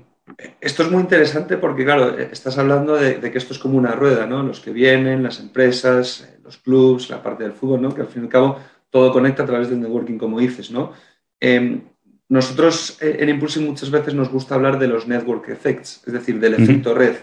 esto 0.60 0.82
es 0.82 0.90
muy 0.90 1.02
interesante 1.02 1.56
porque, 1.56 1.84
claro, 1.84 2.18
estás 2.18 2.58
hablando 2.58 2.96
de, 2.96 3.20
que 3.20 3.38
esto 3.38 3.52
es 3.52 3.58
como 3.58 3.78
una 3.78 3.92
rueda, 3.92 4.26
¿no? 4.26 4.42
Los 4.42 4.60
que 4.60 4.70
vienen, 4.70 5.22
las 5.22 5.40
empresas, 5.40 6.28
los 6.42 6.58
clubs, 6.58 7.10
la 7.10 7.22
parte 7.22 7.44
del 7.44 7.52
fútbol, 7.52 7.82
¿no? 7.82 7.94
Que 7.94 8.02
al 8.02 8.08
fin 8.08 8.22
y 8.22 8.26
al 8.26 8.30
cabo 8.30 8.58
todo 8.90 9.12
conecta 9.12 9.44
a 9.44 9.46
través 9.46 9.70
del 9.70 9.80
networking, 9.80 10.18
como 10.18 10.40
dices, 10.40 10.70
¿no? 10.70 10.92
Em, 11.38 11.82
nosotros 12.28 12.98
eh, 13.00 13.16
en 13.20 13.28
Impulsing 13.28 13.66
muchas 13.66 13.90
veces 13.90 14.14
nos 14.14 14.30
gusta 14.30 14.54
hablar 14.54 14.78
de 14.78 14.88
los 14.88 15.06
network 15.06 15.48
effects, 15.48 16.02
es 16.06 16.12
decir, 16.12 16.38
del 16.38 16.54
efecto 16.54 16.94
red. 16.94 17.16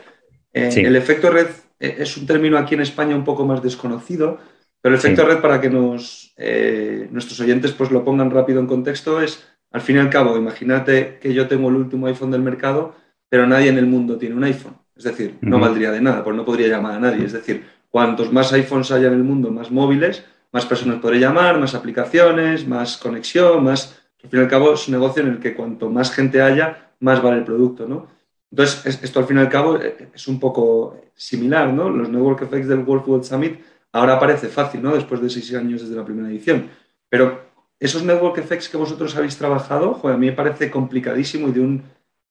Eh, 0.53 0.69
el 0.75 0.95
efecto 0.95 1.29
red 1.29 1.47
eh, 1.79 1.97
es 1.99 2.17
un 2.17 2.25
término 2.25 2.57
aquí 2.57 2.75
en 2.75 2.81
España 2.81 3.15
un 3.15 3.23
poco 3.23 3.45
más 3.45 3.61
desconocido, 3.61 4.39
pero 4.81 4.95
el 4.95 4.99
efecto 4.99 5.25
red, 5.25 5.39
para 5.39 5.59
que 5.59 5.69
nos, 5.69 6.33
eh, 6.37 7.07
nuestros 7.11 7.39
oyentes 7.39 7.71
pues, 7.71 7.91
lo 7.91 8.03
pongan 8.03 8.31
rápido 8.31 8.59
en 8.59 8.67
contexto, 8.67 9.21
es, 9.21 9.45
al 9.71 9.81
fin 9.81 9.97
y 9.97 9.99
al 9.99 10.09
cabo, 10.09 10.37
imagínate 10.37 11.19
que 11.19 11.33
yo 11.33 11.47
tengo 11.47 11.69
el 11.69 11.75
último 11.75 12.07
iPhone 12.07 12.31
del 12.31 12.41
mercado, 12.41 12.95
pero 13.29 13.45
nadie 13.45 13.69
en 13.69 13.77
el 13.77 13.85
mundo 13.85 14.17
tiene 14.17 14.35
un 14.35 14.43
iPhone. 14.43 14.77
Es 14.95 15.03
decir, 15.03 15.37
no 15.41 15.59
valdría 15.59 15.91
de 15.91 16.01
nada, 16.01 16.23
pues 16.23 16.35
no 16.35 16.45
podría 16.45 16.67
llamar 16.67 16.95
a 16.95 16.99
nadie. 16.99 17.25
Es 17.25 17.33
decir, 17.33 17.65
cuantos 17.89 18.31
más 18.31 18.51
iPhones 18.53 18.91
haya 18.91 19.07
en 19.07 19.13
el 19.13 19.23
mundo, 19.23 19.51
más 19.51 19.69
móviles, 19.69 20.25
más 20.51 20.65
personas 20.65 20.99
podré 20.99 21.19
llamar, 21.19 21.59
más 21.59 21.75
aplicaciones, 21.75 22.67
más 22.67 22.97
conexión, 22.97 23.63
más... 23.63 24.01
Al 24.23 24.29
fin 24.29 24.39
y 24.39 24.43
al 24.43 24.49
cabo 24.49 24.73
es 24.73 24.87
un 24.87 24.93
negocio 24.95 25.21
en 25.21 25.29
el 25.29 25.39
que 25.39 25.53
cuanto 25.53 25.89
más 25.89 26.11
gente 26.11 26.41
haya, 26.41 26.91
más 26.99 27.21
vale 27.21 27.37
el 27.37 27.43
producto, 27.43 27.87
¿no? 27.87 28.07
Entonces, 28.49 28.99
esto 29.03 29.19
al 29.19 29.25
fin 29.25 29.37
y 29.37 29.41
al 29.41 29.49
cabo 29.49 29.79
eh, 29.79 30.09
es 30.13 30.27
un 30.27 30.39
poco 30.39 30.99
similar, 31.13 31.71
¿no? 31.71 31.89
Los 31.89 32.09
Network 32.09 32.41
Effects 32.41 32.67
del 32.67 32.79
World 32.79 33.05
Food 33.05 33.23
Summit 33.23 33.59
ahora 33.91 34.19
parece 34.19 34.47
fácil, 34.47 34.81
¿no? 34.81 34.95
Después 34.95 35.21
de 35.21 35.29
seis 35.29 35.53
años 35.53 35.81
desde 35.81 35.95
la 35.95 36.05
primera 36.05 36.29
edición. 36.29 36.69
Pero 37.09 37.46
esos 37.79 38.03
Network 38.03 38.37
Effects 38.37 38.69
que 38.69 38.77
vosotros 38.77 39.15
habéis 39.15 39.37
trabajado, 39.37 39.99
a 40.03 40.17
mí 40.17 40.27
me 40.27 40.31
parece 40.33 40.71
complicadísimo 40.71 41.47
y 41.49 41.51
de, 41.51 41.81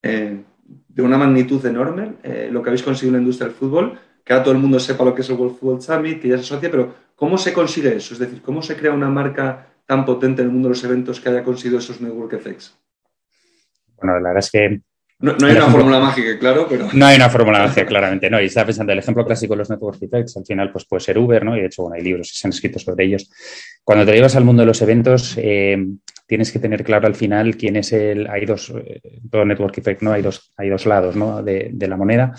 eh, 0.03 0.43
una 0.99 1.19
magnitud 1.19 1.65
enorme 1.65 2.15
eh, 2.23 2.49
lo 2.51 2.63
que 2.63 2.71
habéis 2.71 2.83
conseguido 2.83 3.17
en 3.17 3.23
la 3.23 3.23
industria 3.23 3.49
del 3.49 3.57
fútbol, 3.57 3.99
que 4.25 4.33
ahora 4.33 4.45
todo 4.45 4.55
el 4.55 4.61
mundo 4.61 4.81
sepa 4.81 5.05
lo 5.05 5.15
que 5.15 5.21
es 5.21 5.31
el 5.31 5.37
World 5.37 5.57
Football 5.57 5.83
Summit, 5.83 6.21
que 6.21 6.29
ya 6.29 6.37
se 6.37 6.43
asocia, 6.43 6.71
pero 6.71 6.95
¿cómo 7.15 7.39
se 7.39 7.53
consigue 7.53 7.95
eso? 7.95 8.15
Es 8.15 8.21
decir, 8.21 8.43
¿cómo 8.43 8.61
se 8.63 8.77
crea 8.77 8.93
una 8.93 9.09
marca 9.09 9.69
tan 9.87 10.05
potente 10.05 10.43
en 10.43 10.49
el 10.49 10.53
mundo 10.53 10.69
de 10.69 10.75
los 10.75 10.85
eventos 10.85 11.21
que 11.21 11.29
haya 11.29 11.45
conseguido 11.45 11.79
esos 11.79 12.01
Network 12.01 12.33
Effects? 12.33 12.77
Bueno, 13.97 14.19
la 14.19 14.31
verdad 14.31 14.39
es 14.39 14.51
que 14.51 14.81
no, 15.19 15.35
hay 15.47 15.57
una 15.57 15.71
fórmula 15.71 15.99
mágica, 15.99 16.39
claro, 16.39 16.67
pero... 16.69 16.89
No 16.93 17.07
hay 17.07 17.17
una 17.17 17.31
fórmula 17.31 17.61
mágica, 17.61 17.87
claramente, 17.87 18.29
no. 18.29 18.41
Y 18.41 18.47
estaba 18.47 18.67
pensando, 18.67 18.93
el 18.93 18.99
ejemplo 18.99 19.25
clásico 19.25 19.55
de 19.55 19.59
los 19.59 19.71
network 19.71 20.03
effects, 20.03 20.37
al 20.37 20.45
final, 20.45 20.71
pues 20.71 20.85
puede 20.85 21.01
ser 21.01 21.19
Uber, 21.19 21.43
¿no? 21.43 21.57
Y 21.57 21.61
de 21.61 21.67
hecho, 21.67 21.83
bueno, 21.83 21.97
hay 21.97 22.03
libros 22.03 22.29
que 22.29 22.37
se 22.37 22.47
han 22.47 22.53
escrito 22.53 22.79
sobre 22.79 23.07
ellos. 23.07 23.31
Cuando 23.83 24.05
te 24.05 24.13
llevas 24.13 24.37
al 24.37 24.45
mundo 24.45 24.61
de 24.61 24.67
los 24.67 24.83
eventos, 24.83 25.35
eh, 25.39 25.79
tienes 26.27 26.53
que 26.53 26.59
tener 26.59 26.85
claro 26.85 27.07
al 27.07 27.15
final 27.15 27.57
quién 27.57 27.77
es 27.77 27.93
el... 27.95 28.27
Hay 28.29 28.45
dos, 28.45 28.71
eh, 28.77 29.01
todo 29.31 29.47
network 29.47 29.79
effect, 29.79 30.03
¿no? 30.03 30.13
Hay 30.13 30.21
dos, 30.21 30.53
hay 30.59 30.69
dos 30.69 30.85
lados, 30.85 31.17
¿no? 31.17 31.43
De, 31.43 31.73
la 31.79 31.97
moneda. 31.97 32.35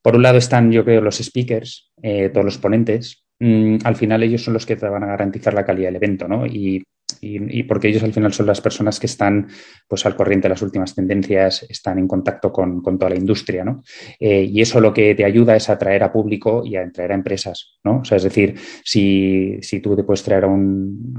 Por 0.00 0.14
un 0.14 0.22
lado 0.22 0.38
están, 0.38 0.70
yo 0.70 0.84
creo, 0.84 1.00
los 1.00 1.16
speakers, 1.16 1.90
eh, 2.00 2.28
todos 2.28 2.44
los 2.44 2.58
ponentes. 2.58 3.24
Mm, 3.40 3.78
al 3.82 3.96
final 3.96 4.22
ellos 4.22 4.44
son 4.44 4.54
los 4.54 4.66
que 4.66 4.76
te 4.76 4.86
van 4.86 5.02
a 5.02 5.08
garantizar 5.08 5.52
la 5.52 5.64
calidad 5.64 5.88
del 5.88 5.96
evento, 5.96 6.28
¿no? 6.28 6.46
Y 6.46 6.84
y, 7.20 7.62
porque 7.64 7.88
ellos 7.88 8.02
al 8.02 8.12
final 8.12 8.32
son 8.32 8.46
las 8.46 8.60
personas 8.60 8.98
que 9.00 9.06
están 9.06 9.48
pues, 9.88 10.04
al 10.06 10.16
corriente 10.16 10.46
de 10.46 10.50
las 10.50 10.62
últimas 10.62 10.94
tendencias, 10.94 11.64
están 11.68 11.98
en 11.98 12.08
contacto 12.08 12.52
con, 12.52 12.82
toda 12.82 13.10
la 13.10 13.16
industria, 13.16 13.64
¿no? 13.64 13.82
Eh, 14.18 14.44
y 14.44 14.60
eso 14.60 14.80
lo 14.80 14.92
que 14.92 15.14
te 15.14 15.24
ayuda 15.24 15.56
es 15.56 15.68
a 15.68 15.74
atraer 15.74 16.02
a 16.02 16.12
público 16.12 16.62
y 16.64 16.76
a 16.76 16.82
atraer 16.82 17.12
a 17.12 17.14
empresas, 17.14 17.78
¿no? 17.84 18.00
O 18.00 18.04
sea, 18.04 18.16
es 18.16 18.24
decir, 18.24 18.54
si, 18.84 19.58
si 19.60 19.80
tú 19.80 19.96
te 19.96 20.04
puedes 20.04 20.22
traer 20.22 20.44
a 20.44 20.48
un, 20.48 21.14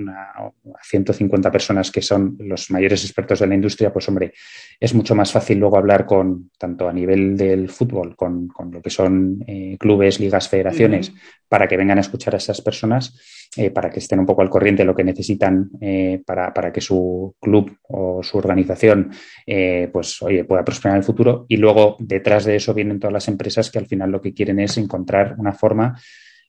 una, 0.00 0.32
150 0.82 1.50
personas 1.50 1.90
que 1.90 2.02
son 2.02 2.36
los 2.40 2.70
mayores 2.70 3.04
expertos 3.04 3.40
de 3.40 3.46
la 3.46 3.54
industria, 3.54 3.92
pues 3.92 4.08
hombre, 4.08 4.32
es 4.78 4.94
mucho 4.94 5.14
más 5.14 5.32
fácil 5.32 5.58
luego 5.58 5.76
hablar 5.76 6.06
con, 6.06 6.50
tanto 6.58 6.88
a 6.88 6.92
nivel 6.92 7.36
del 7.36 7.68
fútbol, 7.68 8.16
con, 8.16 8.50
lo 8.72 8.82
que 8.82 8.90
son 8.90 9.42
eh, 9.46 9.76
clubes, 9.78 10.20
ligas, 10.20 10.48
federaciones, 10.48 11.12
para 11.48 11.66
que 11.66 11.76
vengan 11.76 11.98
a 11.98 12.02
escuchar 12.02 12.34
a 12.34 12.38
esas 12.38 12.60
personas, 12.60 13.18
eh, 13.56 13.70
para 13.70 13.90
que 13.90 13.98
estén 13.98 14.20
un 14.20 14.26
poco 14.26 14.42
al 14.42 14.50
corriente 14.50 14.82
de 14.82 14.86
lo 14.86 14.94
que 14.94 15.04
necesitan 15.04 15.70
eh, 15.80 16.22
para, 16.24 16.54
para, 16.54 16.72
que 16.72 16.80
su 16.80 17.34
club 17.40 17.76
o 17.88 18.22
su 18.22 18.38
organización, 18.38 19.10
pues 19.92 20.22
oye, 20.22 20.44
pueda 20.44 20.64
prosperar 20.64 20.96
en 20.96 21.00
el 21.00 21.04
futuro. 21.04 21.46
Y 21.48 21.56
luego 21.56 21.96
detrás 21.98 22.44
de 22.44 22.56
eso 22.56 22.74
vienen 22.74 23.00
todas 23.00 23.12
las 23.12 23.28
empresas 23.28 23.70
que 23.70 23.78
al 23.78 23.86
final 23.86 24.10
lo 24.10 24.20
que 24.20 24.32
quieren 24.32 24.60
es 24.60 24.76
encontrar 24.78 25.34
una 25.38 25.52
forma 25.52 26.00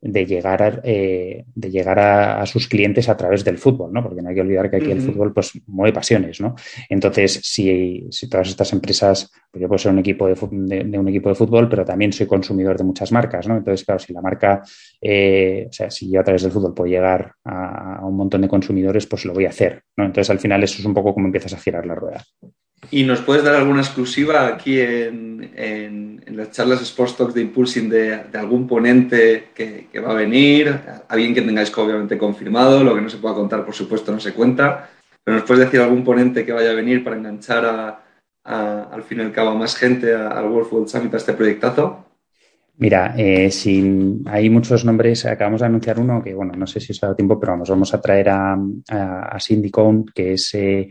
de 0.01 0.25
llegar, 0.25 0.63
a, 0.63 0.81
eh, 0.83 1.45
de 1.53 1.69
llegar 1.69 1.99
a, 1.99 2.45
sus 2.47 2.67
clientes 2.67 3.07
a 3.07 3.15
través 3.15 3.43
del 3.43 3.59
fútbol, 3.59 3.93
¿no? 3.93 4.01
Porque 4.01 4.21
no 4.21 4.29
hay 4.29 4.35
que 4.35 4.41
olvidar 4.41 4.69
que 4.69 4.77
aquí 4.77 4.91
el 4.91 5.01
fútbol 5.01 5.31
pues 5.31 5.51
mueve 5.67 5.93
pasiones, 5.93 6.41
¿no? 6.41 6.55
Entonces, 6.89 7.39
si, 7.43 8.07
si 8.09 8.27
todas 8.27 8.49
estas 8.49 8.73
empresas, 8.73 9.31
pues 9.51 9.61
yo 9.61 9.67
puedo 9.67 9.77
ser 9.77 9.91
un 9.91 9.99
equipo 9.99 10.27
de, 10.27 10.97
un 10.97 11.07
equipo 11.07 11.29
de 11.29 11.35
fútbol, 11.35 11.69
pero 11.69 11.85
también 11.85 12.11
soy 12.11 12.25
consumidor 12.25 12.77
de 12.77 12.83
muchas 12.83 13.11
marcas, 13.11 13.47
¿no? 13.47 13.57
Entonces, 13.57 13.85
claro, 13.85 13.99
si 13.99 14.11
la 14.11 14.21
marca, 14.21 14.63
eh, 14.99 15.67
o 15.69 15.71
sea, 15.71 15.91
si 15.91 16.11
yo 16.11 16.19
a 16.19 16.23
través 16.23 16.41
del 16.41 16.51
fútbol 16.51 16.73
puedo 16.73 16.89
llegar 16.89 17.33
a, 17.43 17.97
a, 17.97 18.05
un 18.05 18.17
montón 18.17 18.41
de 18.41 18.47
consumidores, 18.47 19.05
pues 19.05 19.25
lo 19.25 19.33
voy 19.33 19.45
a 19.45 19.49
hacer, 19.49 19.83
¿no? 19.95 20.05
Entonces, 20.05 20.31
al 20.31 20.39
final, 20.39 20.63
eso 20.63 20.79
es 20.79 20.85
un 20.85 20.95
poco 20.95 21.13
como 21.13 21.27
empiezas 21.27 21.53
a 21.53 21.57
girar 21.57 21.85
la 21.85 21.93
rueda. 21.93 22.23
¿Y 22.89 23.03
nos 23.03 23.21
puedes 23.21 23.43
dar 23.43 23.55
alguna 23.55 23.81
exclusiva 23.81 24.47
aquí 24.47 24.79
en, 24.79 25.51
en, 25.55 26.21
las 26.35 26.51
charlas 26.51 26.81
Sports 26.81 27.17
Talks 27.17 27.33
de 27.33 27.41
Impulsing 27.41 27.89
de, 27.89 28.23
algún 28.33 28.67
ponente 28.67 29.49
que, 29.53 29.87
va 29.99 30.11
a 30.11 30.15
venir? 30.15 30.79
Alguien 31.07 31.33
que 31.33 31.41
tengáis 31.41 31.77
obviamente 31.77 32.17
confirmado, 32.17 32.83
lo 32.83 32.95
que 32.95 33.01
no 33.01 33.09
se 33.09 33.17
pueda 33.17 33.35
contar, 33.35 33.63
por 33.65 33.75
supuesto, 33.75 34.11
no 34.11 34.19
se 34.19 34.33
cuenta. 34.33 34.89
Pero 35.23 35.37
nos 35.37 35.45
puedes 35.45 35.65
decir 35.65 35.79
algún 35.79 36.03
ponente 36.03 36.45
que 36.45 36.53
vaya 36.53 36.71
a 36.71 36.75
venir 36.75 37.03
para 37.03 37.17
enganchar 37.17 37.65
a, 37.65 38.91
al 38.91 39.03
fin 39.03 39.19
y 39.19 39.21
al 39.21 39.31
cabo 39.31 39.51
a 39.51 39.55
más 39.55 39.75
gente 39.75 40.13
al 40.15 40.49
World 40.49 40.69
Food 40.69 40.87
Summit, 40.87 41.13
a 41.13 41.17
este 41.17 41.33
proyectazo. 41.33 42.05
Mira, 42.77 43.13
eh, 43.15 43.51
hay 44.25 44.49
muchos 44.49 44.83
nombres, 44.83 45.25
acabamos 45.27 45.61
de 45.61 45.67
anunciar 45.67 45.99
uno 45.99 46.23
que, 46.23 46.33
bueno, 46.33 46.53
no 46.57 46.65
sé 46.65 46.79
si 46.79 46.93
os 46.93 47.03
ha 47.03 47.07
dado 47.07 47.15
tiempo, 47.15 47.39
pero 47.39 47.51
vamos, 47.51 47.69
vamos 47.69 47.93
a 47.93 48.01
traer 48.01 48.29
a, 48.29 48.57
a, 48.89 49.39
Cindy 49.39 49.69
Cohn, 49.69 50.05
que 50.05 50.33
es 50.33 50.49
eh, 50.55 50.89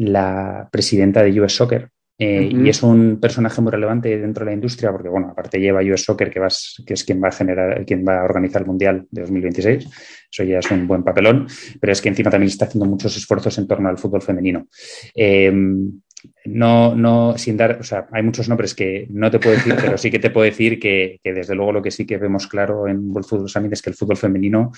la 0.00 0.68
presidenta 0.72 1.22
de 1.22 1.40
US 1.40 1.54
Soccer. 1.54 1.90
Eh, 2.22 2.50
y 2.52 2.68
es 2.68 2.82
un 2.82 3.18
personaje 3.18 3.62
muy 3.62 3.72
relevante 3.72 4.18
dentro 4.18 4.44
de 4.44 4.50
la 4.50 4.54
industria 4.54 4.92
porque, 4.92 5.08
bueno, 5.08 5.28
aparte 5.30 5.58
lleva 5.58 5.80
US 5.80 6.02
Soccer, 6.02 6.30
que, 6.30 6.38
vas, 6.38 6.82
que 6.86 6.92
es 6.92 7.02
quien 7.02 7.22
va 7.22 7.28
a 7.28 7.32
generar, 7.32 7.84
quien 7.86 8.04
va 8.06 8.20
a 8.20 8.24
organizar 8.24 8.60
el 8.60 8.68
Mundial 8.68 9.06
de 9.10 9.22
2026. 9.22 9.86
Eso 10.30 10.44
ya 10.44 10.58
es 10.58 10.70
un 10.70 10.86
buen 10.86 11.02
papelón, 11.02 11.46
pero 11.80 11.92
es 11.92 12.00
que 12.02 12.10
encima 12.10 12.30
también 12.30 12.48
está 12.48 12.66
haciendo 12.66 12.86
muchos 12.86 13.16
esfuerzos 13.16 13.56
en 13.56 13.66
torno 13.66 13.88
al 13.88 13.96
fútbol 13.96 14.20
femenino. 14.20 14.68
Em, 15.14 16.00
no, 16.44 16.94
no, 16.94 17.38
sin 17.38 17.56
dar, 17.56 17.78
o 17.80 17.82
sea, 17.82 18.06
hay 18.12 18.22
muchos 18.22 18.48
nombres 18.50 18.74
que 18.74 19.06
no 19.10 19.30
te 19.30 19.38
puedo 19.38 19.56
decir, 19.56 19.74
pero 19.80 19.96
sí 19.96 20.10
que 20.10 20.18
te 20.18 20.30
puedo 20.30 20.44
decir 20.44 20.78
que, 20.78 21.20
desde 21.24 21.54
luego 21.54 21.72
lo 21.72 21.82
que 21.82 21.90
sí 21.90 22.06
que 22.06 22.18
vemos 22.18 22.46
claro 22.46 22.86
en 22.86 23.10
World 23.10 23.26
Football 23.28 23.48
Summit 23.48 23.72
es 23.72 23.82
que 23.82 23.90
el 23.90 23.96
fútbol 23.96 24.18
femenino 24.18 24.72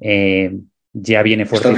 eh, 0.00 0.56
ya 0.92 1.22
viene 1.22 1.46
fuerte 1.46 1.68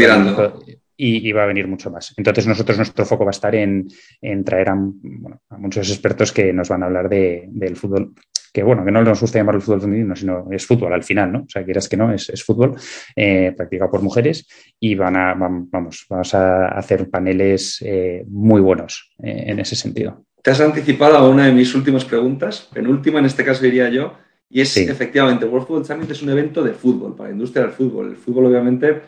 y, 0.96 1.32
va 1.32 1.44
a 1.44 1.46
venir 1.46 1.66
mucho 1.66 1.90
más. 1.90 2.14
Entonces, 2.16 2.46
nosotros 2.46 2.76
nuestro 2.76 3.04
foco 3.04 3.25
va 3.25 3.30
a 3.30 3.32
estar 3.32 3.54
en, 3.54 3.88
traer 4.44 4.68
a, 4.70 4.76
muchos 5.58 5.90
expertos 5.90 6.32
que 6.32 6.52
nos 6.52 6.68
van 6.68 6.82
a 6.82 6.87
hablar 6.87 7.08
del 7.08 7.76
fútbol, 7.76 8.14
que 8.52 8.62
bueno, 8.62 8.84
que 8.84 8.92
no 8.92 9.02
nos 9.02 9.20
gusta 9.20 9.38
llamar 9.38 9.54
el 9.54 9.62
fútbol 9.62 9.80
femenino, 9.80 10.14
sino 10.14 10.46
es 10.50 10.66
fútbol 10.66 10.92
al 10.92 11.02
final, 11.02 11.32
¿no? 11.32 11.40
O 11.40 11.49
sea, 11.49 11.64
quieras 11.64 11.88
que 11.88 11.96
no, 11.96 12.12
es, 12.12 12.44
fútbol 12.44 12.76
eh, 13.16 13.52
practicado 13.56 13.90
por 13.90 14.02
mujeres 14.02 14.46
y 14.78 14.94
van 14.94 15.16
a, 15.16 15.34
vamos, 15.34 16.06
vamos 16.08 16.34
a 16.34 16.68
hacer 16.68 17.08
paneles 17.08 17.82
eh, 17.82 18.25
muy 18.28 18.61
buenos 18.61 19.14
eh, 19.22 19.44
en 19.46 19.58
ese 19.58 19.75
sentido. 19.75 20.25
Te 20.42 20.50
has 20.50 20.61
anticipado 20.61 21.16
a 21.16 21.28
una 21.28 21.46
de 21.46 21.52
mis 21.52 21.75
últimas 21.75 22.04
preguntas, 22.04 22.68
penúltima 22.72 23.20
en 23.20 23.26
este 23.26 23.44
caso 23.44 23.62
diría 23.62 23.88
yo, 23.88 24.14
y 24.54 24.61
es 24.61 24.76
efectivamente, 24.76 25.46
World 25.46 25.66
Football 25.66 25.87
Summit 25.87 26.11
es 26.11 26.20
un 26.20 26.28
evento 26.28 26.62
de 26.62 26.75
fútbol, 26.75 27.16
para 27.16 27.30
la 27.30 27.32
industria 27.32 27.62
del 27.62 27.72
fútbol. 27.72 28.11
El 28.11 28.16
fútbol 28.16 28.46
obviamente 28.46 29.00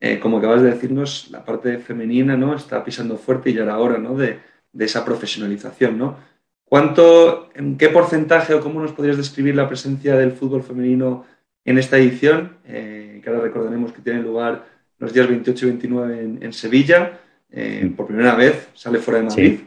eh, 0.00 0.18
como 0.18 0.38
acabas 0.38 0.62
de 0.62 0.70
decirnos, 0.70 1.28
la 1.30 1.44
parte 1.44 1.76
femenina 1.78 2.34
¿no? 2.36 2.56
está 2.56 2.82
pisando 2.82 3.18
fuerte 3.18 3.50
y 3.50 3.52
ya 3.52 3.64
era 3.64 3.78
hora 3.78 3.98
¿no? 3.98 4.16
de, 4.16 4.38
esa 4.78 5.04
profesionalización. 5.04 5.98
¿no? 5.98 6.16
¿Cuánto, 6.64 7.50
en 7.54 7.76
qué 7.76 7.90
porcentaje 7.90 8.54
o 8.54 8.60
cómo 8.60 8.80
nos 8.80 8.92
podrías 8.92 9.18
describir 9.18 9.54
la 9.54 9.68
presencia 9.68 10.16
del 10.16 10.32
fútbol 10.32 10.62
femenino 10.62 11.26
en 11.66 11.78
esta 11.78 11.98
edición? 11.98 12.56
Eh, 12.64 13.20
que 13.22 13.28
ahora 13.28 13.42
recordaremos 13.42 13.92
que 13.92 14.00
tiene 14.00 14.22
lugar 14.22 14.64
los 14.98 15.12
días 15.12 15.28
28 15.28 15.66
y 15.66 15.68
29 15.68 16.38
en, 16.40 16.52
Sevilla. 16.54 17.20
Eh, 17.50 17.92
por 17.94 18.06
primera 18.06 18.34
vez 18.34 18.68
sale 18.74 19.00
fuera 19.00 19.20
de 19.20 19.26
Madrid. 19.26 19.60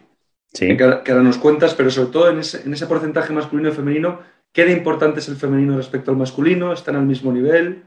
Sí. 0.52 0.76
Que, 0.78 0.84
ahora 0.84 1.24
nos 1.24 1.38
cuentas, 1.38 1.76
pero 1.76 1.92
sobre 1.92 2.12
todo 2.12 2.30
en 2.32 2.40
ese, 2.40 2.64
en 2.66 2.74
ese 2.74 2.88
porcentaje 2.88 3.34
masculino 3.34 3.70
y 3.70 3.74
femenino, 3.74 4.20
¿qué 4.52 4.66
de 4.66 4.72
importante 4.72 5.20
es 5.20 5.28
el 5.28 5.36
femenino 5.36 5.78
respecto 5.78 6.10
al 6.10 6.18
masculino? 6.18 6.74
¿Están 6.74 6.96
al 6.96 7.06
mismo 7.06 7.32
nivel? 7.32 7.84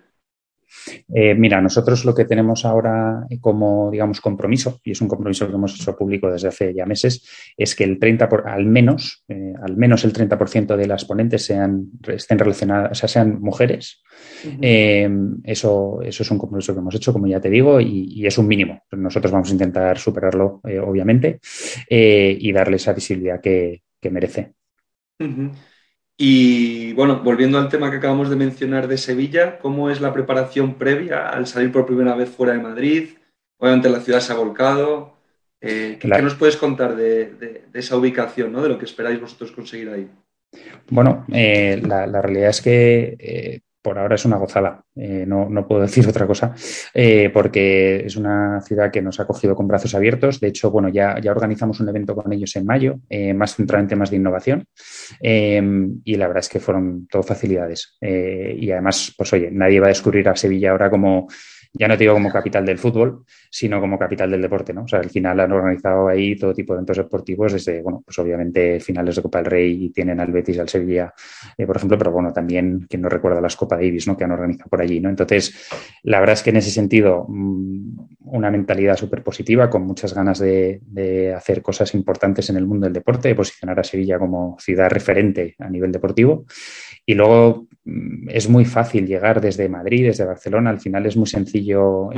Eh, 1.14 1.34
mira, 1.34 1.60
nosotros 1.60 2.04
lo 2.04 2.14
que 2.14 2.24
tenemos 2.24 2.64
ahora 2.64 3.26
como, 3.40 3.90
digamos, 3.90 4.20
compromiso, 4.20 4.80
y 4.84 4.92
es 4.92 5.00
un 5.00 5.08
compromiso 5.08 5.46
que 5.46 5.54
hemos 5.54 5.74
hecho 5.74 5.96
público 5.96 6.30
desde 6.30 6.48
hace 6.48 6.74
ya 6.74 6.86
meses, 6.86 7.26
es 7.56 7.74
que 7.74 7.84
el 7.84 7.98
30 7.98 8.28
por, 8.28 8.48
al 8.48 8.66
menos, 8.66 9.24
eh, 9.28 9.52
al 9.62 9.76
menos 9.76 10.04
el 10.04 10.12
30% 10.12 10.76
de 10.76 10.86
las 10.86 11.04
ponentes 11.04 11.44
sean, 11.44 11.90
estén 12.06 12.38
relacionadas, 12.38 12.92
o 12.92 12.94
sea, 12.94 13.08
sean 13.08 13.40
mujeres. 13.40 14.02
Eh, 14.60 15.08
eso, 15.44 16.00
eso 16.02 16.22
es 16.22 16.30
un 16.30 16.38
compromiso 16.38 16.72
que 16.72 16.80
hemos 16.80 16.94
hecho, 16.94 17.12
como 17.12 17.26
ya 17.26 17.40
te 17.40 17.50
digo, 17.50 17.80
y, 17.80 18.26
es 18.26 18.38
un 18.38 18.48
mínimo. 18.48 18.82
Nosotros 18.92 19.32
vamos 19.32 19.48
a 19.50 19.52
intentar 19.52 19.98
superarlo, 19.98 20.60
obviamente, 20.82 21.38
y 21.88 22.52
darle 22.52 22.76
esa 22.76 22.92
visibilidad 22.92 23.40
que, 23.40 23.82
merece. 24.10 24.52
Y 26.18 26.94
bueno, 26.94 27.20
volviendo 27.22 27.58
al 27.58 27.68
tema 27.68 27.90
que 27.90 27.98
acabamos 27.98 28.30
de 28.30 28.36
mencionar 28.36 28.88
de 28.88 28.96
Sevilla, 28.96 29.58
¿cómo 29.58 29.90
es 29.90 30.00
la 30.00 30.14
preparación 30.14 30.74
previa 30.74 31.28
al 31.28 31.46
salir 31.46 31.70
por 31.70 31.84
primera 31.84 32.14
vez 32.14 32.30
fuera 32.30 32.54
de 32.54 32.60
Madrid? 32.60 33.10
Obviamente 33.58 33.90
la 33.90 34.00
ciudad 34.00 34.20
se 34.20 34.32
ha 34.32 34.36
volcado. 34.36 35.16
Eh, 35.60 35.98
¿qué, 36.00 36.08
nos 36.08 36.34
puedes 36.34 36.56
contar 36.56 36.96
de, 36.96 37.64
esa 37.74 37.96
ubicación, 37.96 38.52
¿no? 38.52 38.62
de 38.62 38.68
lo 38.68 38.78
que 38.78 38.84
esperáis 38.86 39.20
vosotros 39.20 39.52
conseguir 39.52 39.90
ahí? 39.90 40.08
Bueno, 40.88 41.26
eh, 41.32 41.82
la, 41.84 42.06
realidad 42.22 42.50
es 42.50 42.62
que 42.62 43.16
eh, 43.18 43.60
por 43.86 44.00
ahora 44.00 44.16
es 44.16 44.24
una 44.24 44.36
gozada, 44.36 44.82
eh, 44.96 45.24
no, 45.28 45.48
no, 45.48 45.64
puedo 45.68 45.82
decir 45.88 46.08
otra 46.08 46.26
cosa, 46.26 46.52
eh, 46.92 47.30
porque 47.32 48.04
es 48.04 48.16
una 48.16 48.60
ciudad 48.60 48.90
que 48.90 49.00
nos 49.00 49.20
ha 49.20 49.26
cogido 49.28 49.54
con 49.54 49.68
brazos 49.68 49.94
abiertos. 49.94 50.40
De 50.40 50.48
hecho, 50.48 50.72
bueno, 50.72 50.88
ya, 50.88 51.20
ya 51.20 51.30
organizamos 51.30 51.78
un 51.78 51.88
evento 51.88 52.16
con 52.16 52.32
ellos 52.32 52.56
en 52.56 52.66
mayo, 52.66 52.98
eh, 53.08 53.32
más 53.32 53.54
centralmente 53.54 53.94
más 53.94 54.10
de 54.10 54.16
innovación, 54.16 54.66
y 55.20 56.16
la 56.16 56.26
verdad 56.26 56.40
es 56.40 56.48
que 56.48 56.58
fueron 56.58 57.06
todo 57.06 57.22
facilidades. 57.22 57.96
y 58.00 58.70
además, 58.72 59.14
pues 59.16 59.32
oye, 59.32 59.50
nadie 59.52 59.78
va 59.78 59.86
a 59.86 59.94
descubrir 59.94 60.28
a 60.28 60.34
Sevilla 60.34 60.72
ahora 60.72 60.90
como 60.90 61.28
ya 61.78 61.88
no 61.88 61.96
digo 61.96 62.14
como 62.14 62.30
capital 62.30 62.64
del 62.64 62.78
fútbol, 62.78 63.24
sino 63.50 63.80
como 63.80 63.98
capital 63.98 64.30
del 64.30 64.42
deporte, 64.42 64.72
¿no? 64.72 64.84
O 64.84 64.88
sea, 64.88 65.00
al 65.00 65.10
final 65.10 65.38
han 65.40 65.52
organizado 65.52 66.08
ahí 66.08 66.36
todo 66.36 66.54
tipo 66.54 66.72
de 66.72 66.78
eventos 66.78 66.96
deportivos, 66.96 67.52
desde, 67.52 67.82
bueno, 67.82 68.02
pues 68.04 68.18
obviamente 68.18 68.80
finales 68.80 69.16
de 69.16 69.22
Copa 69.22 69.38
del 69.38 69.46
Rey 69.46 69.84
y 69.84 69.90
tienen 69.90 70.20
al 70.20 70.32
Betis, 70.32 70.58
al 70.58 70.68
Sevilla, 70.68 71.12
eh, 71.56 71.66
por 71.66 71.76
ejemplo, 71.76 71.98
pero 71.98 72.12
bueno, 72.12 72.32
también, 72.32 72.86
quien 72.88 73.02
no 73.02 73.08
recuerda 73.08 73.40
las 73.40 73.56
Copa 73.56 73.76
Davis, 73.76 74.06
¿no? 74.06 74.16
Que 74.16 74.24
han 74.24 74.32
organizado 74.32 74.70
por 74.70 74.80
allí, 74.80 75.00
¿no? 75.00 75.10
Entonces, 75.10 75.68
la 76.02 76.20
verdad 76.20 76.34
es 76.34 76.42
que 76.42 76.50
en 76.50 76.56
ese 76.56 76.70
sentido, 76.70 77.26
mm, 77.28 77.98
una 78.24 78.50
mentalidad 78.50 78.96
súper 78.96 79.22
positiva, 79.22 79.68
con 79.68 79.82
muchas 79.82 80.14
ganas 80.14 80.38
de, 80.38 80.80
de 80.86 81.34
hacer 81.34 81.62
cosas 81.62 81.94
importantes 81.94 82.48
en 82.50 82.56
el 82.56 82.66
mundo 82.66 82.86
del 82.86 82.94
deporte, 82.94 83.28
de 83.28 83.34
posicionar 83.34 83.78
a 83.78 83.84
Sevilla 83.84 84.18
como 84.18 84.56
ciudad 84.58 84.90
referente 84.90 85.54
a 85.58 85.68
nivel 85.68 85.92
deportivo. 85.92 86.46
Y 87.06 87.14
luego 87.14 87.68
mm, 87.84 88.28
es 88.30 88.48
muy 88.48 88.64
fácil 88.64 89.06
llegar 89.06 89.40
desde 89.40 89.68
Madrid, 89.68 90.06
desde 90.06 90.24
Barcelona, 90.24 90.70
al 90.70 90.80
final 90.80 91.06
es 91.06 91.16
muy 91.16 91.28
sencillo. 91.28 92.10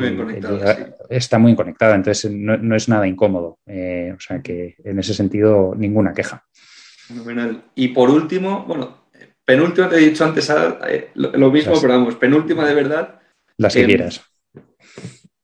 Está 1.10 1.38
muy 1.38 1.54
conectada, 1.54 1.94
entonces 1.94 2.32
no, 2.32 2.74
es 2.74 2.88
nada 2.88 3.06
incómodo. 3.06 3.58
Eh, 3.66 4.14
o 4.16 4.20
sea 4.20 4.40
que 4.40 4.76
en 4.82 4.98
ese 4.98 5.12
sentido, 5.12 5.74
ninguna 5.76 6.14
queja. 6.14 6.42
Fenomenal. 7.06 7.64
Y 7.74 7.88
por 7.88 8.10
último, 8.10 8.64
bueno, 8.66 9.08
penúltimo 9.44 9.88
te 9.88 9.96
he 9.96 10.08
dicho 10.08 10.24
antes 10.24 10.50
eh, 10.88 11.10
lo, 11.14 11.50
mismo, 11.50 11.74
pero 11.80 11.92
vamos, 11.92 12.16
penúltima 12.16 12.66
de 12.66 12.74
verdad. 12.74 13.20
Las 13.58 13.74
que 13.74 13.84
quieras. 13.84 14.22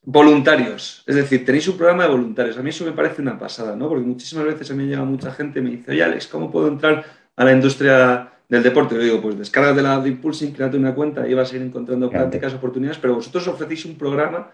Voluntarios, 0.06 1.02
es 1.06 1.14
decir, 1.14 1.46
tenéis 1.46 1.66
un 1.68 1.78
programa 1.78 2.04
de 2.04 2.10
voluntarios. 2.10 2.58
A 2.58 2.62
mí 2.62 2.68
eso 2.68 2.84
me 2.84 2.92
parece 2.92 3.22
una 3.22 3.38
pasada, 3.38 3.74
¿no? 3.74 3.88
Porque 3.88 4.04
muchísimas 4.04 4.44
veces 4.44 4.70
a 4.70 4.74
mí 4.74 4.84
llega 4.84 5.02
mucha 5.04 5.32
gente 5.32 5.60
y 5.60 5.62
me 5.62 5.70
dice, 5.70 5.92
oye 5.92 6.04
Alex, 6.04 6.26
¿cómo 6.26 6.50
puedo 6.50 6.68
entrar 6.68 7.02
a 7.34 7.44
la 7.44 7.52
industria 7.52 8.33
del 8.48 8.62
deporte. 8.62 8.94
Yo 8.94 9.00
digo, 9.00 9.20
pues 9.20 9.38
descarga 9.38 9.72
de 9.72 9.82
la 9.82 9.98
de 10.00 10.10
Impulsing, 10.10 10.52
créate 10.52 10.76
una 10.76 10.94
cuenta 10.94 11.26
y 11.26 11.34
vas 11.34 11.52
a 11.52 11.56
ir 11.56 11.62
encontrando 11.62 12.10
prácticas, 12.10 12.54
oportunidades, 12.54 12.98
pero 12.98 13.14
vosotros 13.14 13.46
ofrecéis 13.48 13.84
un 13.86 13.96
programa 13.96 14.52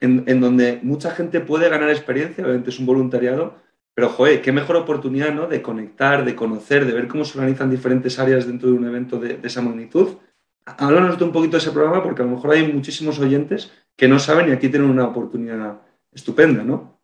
en, 0.00 0.40
donde 0.40 0.80
mucha 0.82 1.10
gente 1.10 1.40
puede 1.40 1.68
ganar 1.68 1.90
experiencia, 1.90 2.44
obviamente 2.44 2.70
es 2.70 2.78
un 2.78 2.86
voluntariado, 2.86 3.56
pero 3.94 4.08
joder, 4.10 4.40
qué 4.42 4.52
mejor 4.52 4.76
oportunidad 4.76 5.34
¿no? 5.34 5.48
de 5.48 5.60
conectar, 5.60 6.24
de 6.24 6.36
conocer, 6.36 6.86
de 6.86 6.92
ver 6.92 7.08
cómo 7.08 7.24
se 7.24 7.36
organizan 7.36 7.70
diferentes 7.70 8.18
áreas 8.18 8.46
dentro 8.46 8.68
de 8.68 8.76
un 8.76 8.86
evento 8.86 9.18
de, 9.18 9.40
esa 9.42 9.60
magnitud. 9.60 10.18
Háblanos 10.64 11.18
de 11.18 11.24
un 11.24 11.32
poquito 11.32 11.52
de 11.52 11.58
ese 11.58 11.72
programa 11.72 12.02
porque 12.02 12.22
a 12.22 12.24
lo 12.24 12.32
mejor 12.32 12.52
hay 12.52 12.72
muchísimos 12.72 13.18
oyentes 13.18 13.72
que 13.96 14.06
no 14.06 14.20
saben 14.20 14.48
y 14.48 14.52
aquí 14.52 14.68
tienen 14.68 14.88
una 14.88 15.08
oportunidad 15.08 15.80
estupenda, 16.12 16.62
¿no? 16.62 16.97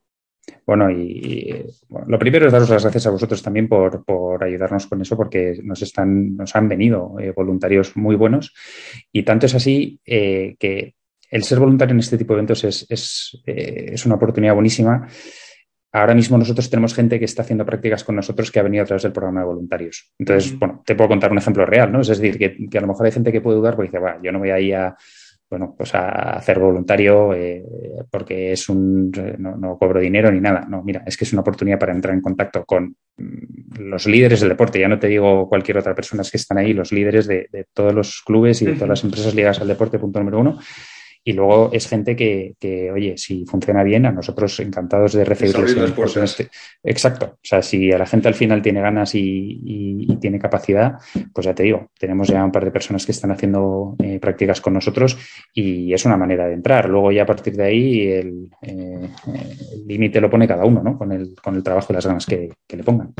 Bueno, 0.66 0.90
y, 0.90 1.64
lo 2.06 2.18
primero 2.18 2.46
es 2.46 2.52
daros 2.52 2.70
las 2.70 2.82
gracias 2.82 3.06
a 3.06 3.10
vosotros 3.10 3.42
también 3.42 3.68
por, 3.68 4.04
ayudarnos 4.42 4.86
con 4.86 5.00
eso, 5.00 5.16
porque 5.16 5.58
nos, 5.62 5.82
están, 5.82 6.36
nos 6.36 6.54
han 6.56 6.68
venido 6.68 7.16
eh, 7.20 7.32
voluntarios 7.32 7.96
muy 7.96 8.16
buenos. 8.16 8.54
Y 9.12 9.22
tanto 9.22 9.46
es 9.46 9.54
así 9.54 10.00
eh, 10.04 10.56
que 10.58 10.94
el 11.30 11.42
ser 11.42 11.58
voluntario 11.58 11.92
en 11.92 12.00
este 12.00 12.18
tipo 12.18 12.32
de 12.32 12.38
eventos 12.38 12.64
es, 12.64 13.42
eh, 13.46 13.90
es, 13.92 14.06
una 14.06 14.14
oportunidad 14.14 14.54
buenísima. 14.54 15.06
Ahora 15.92 16.14
mismo 16.14 16.36
nosotros 16.36 16.68
tenemos 16.68 16.94
gente 16.94 17.18
que 17.18 17.24
está 17.24 17.42
haciendo 17.42 17.64
prácticas 17.64 18.02
con 18.02 18.16
nosotros 18.16 18.50
que 18.50 18.58
ha 18.58 18.64
venido 18.64 18.82
a 18.82 18.86
través 18.86 19.04
del 19.04 19.12
programa 19.12 19.40
de 19.40 19.46
voluntarios. 19.46 20.12
Entonces, 20.18 20.58
bueno, 20.58 20.82
te 20.84 20.96
puedo 20.96 21.08
contar 21.08 21.30
un 21.30 21.38
ejemplo 21.38 21.64
real, 21.64 21.92
¿no? 21.92 22.00
Es 22.00 22.08
decir, 22.08 22.36
que, 22.36 22.68
que 22.68 22.78
a 22.78 22.80
lo 22.80 22.88
mejor 22.88 23.06
hay 23.06 23.12
gente 23.12 23.30
que 23.30 23.40
puede 23.40 23.58
dudar 23.58 23.76
porque 23.76 23.90
dice, 23.90 24.00
va, 24.00 24.18
yo 24.20 24.32
no 24.32 24.40
voy 24.40 24.50
a 24.50 24.58
ir 24.58 24.74
a 24.74 24.96
bueno, 25.48 25.74
pues 25.76 25.94
a 25.94 26.36
hacer 26.36 26.58
voluntario 26.58 27.32
eh, 27.34 27.62
porque 28.10 28.52
es 28.52 28.68
un 28.68 29.12
no, 29.38 29.78
cobro 29.78 30.00
dinero 30.00 30.30
ni 30.30 30.40
nada. 30.40 30.66
No, 30.68 30.82
mira, 30.82 31.02
es 31.06 31.16
que 31.16 31.24
es 31.24 31.32
una 31.32 31.42
oportunidad 31.42 31.78
para 31.78 31.92
entrar 31.92 32.14
en 32.14 32.20
contacto 32.20 32.64
con 32.64 32.96
mm, 33.16 33.80
los 33.80 34.06
líderes 34.06 34.40
del 34.40 34.48
deporte. 34.50 34.80
Ya 34.80 34.88
no 34.88 34.98
te 34.98 35.08
digo 35.08 35.48
cualquier 35.48 35.78
otra 35.78 35.94
persona, 35.94 36.22
es 36.22 36.30
que 36.30 36.38
están 36.38 36.58
ahí 36.58 36.72
los 36.72 36.92
líderes 36.92 37.26
de, 37.26 37.48
de 37.52 37.66
todos 37.72 37.94
los 37.94 38.22
clubes 38.22 38.62
y 38.62 38.66
de 38.66 38.74
todas 38.74 38.88
las 38.88 39.04
empresas 39.04 39.34
ligadas 39.34 39.60
al 39.60 39.68
deporte, 39.68 39.98
punto 39.98 40.18
número 40.18 40.40
uno. 40.40 40.58
Y 41.26 41.32
luego 41.32 41.70
es 41.72 41.88
gente 41.88 42.14
que, 42.14 42.54
que, 42.60 42.90
oye, 42.90 43.16
si 43.16 43.46
funciona 43.46 43.82
bien, 43.82 44.04
a 44.04 44.12
nosotros 44.12 44.60
encantados 44.60 45.14
de 45.14 45.24
recibirles. 45.24 45.74
En, 46.16 46.22
este... 46.22 46.50
Exacto. 46.82 47.26
O 47.36 47.38
sea, 47.42 47.62
si 47.62 47.90
a 47.90 47.98
la 47.98 48.04
gente 48.04 48.28
al 48.28 48.34
final 48.34 48.60
tiene 48.60 48.82
ganas 48.82 49.14
y, 49.14 49.60
y, 49.64 50.16
tiene 50.16 50.38
capacidad, 50.38 50.98
pues 51.32 51.46
ya 51.46 51.54
te 51.54 51.62
digo, 51.62 51.90
tenemos 51.98 52.28
ya 52.28 52.44
un 52.44 52.52
par 52.52 52.64
de 52.64 52.70
personas 52.70 53.06
que 53.06 53.12
están 53.12 53.30
haciendo 53.30 53.96
eh, 54.02 54.18
prácticas 54.20 54.60
con 54.60 54.74
nosotros 54.74 55.16
y 55.54 55.92
es 55.94 56.04
una 56.04 56.18
manera 56.18 56.46
de 56.46 56.54
entrar. 56.54 56.88
Luego 56.90 57.10
ya 57.10 57.22
a 57.22 57.26
partir 57.26 57.56
de 57.56 57.64
ahí 57.64 58.08
el 58.08 58.50
eh, 58.60 59.08
límite 59.86 60.20
lo 60.20 60.30
pone 60.30 60.46
cada 60.46 60.66
uno, 60.66 60.82
¿no? 60.82 60.98
Con 60.98 61.10
el, 61.12 61.34
con 61.42 61.56
el 61.56 61.62
trabajo 61.62 61.86
y 61.90 61.94
las 61.94 62.06
ganas 62.06 62.26
que, 62.26 62.50
que 62.66 62.76
le 62.76 62.84
pongan. 62.84 63.14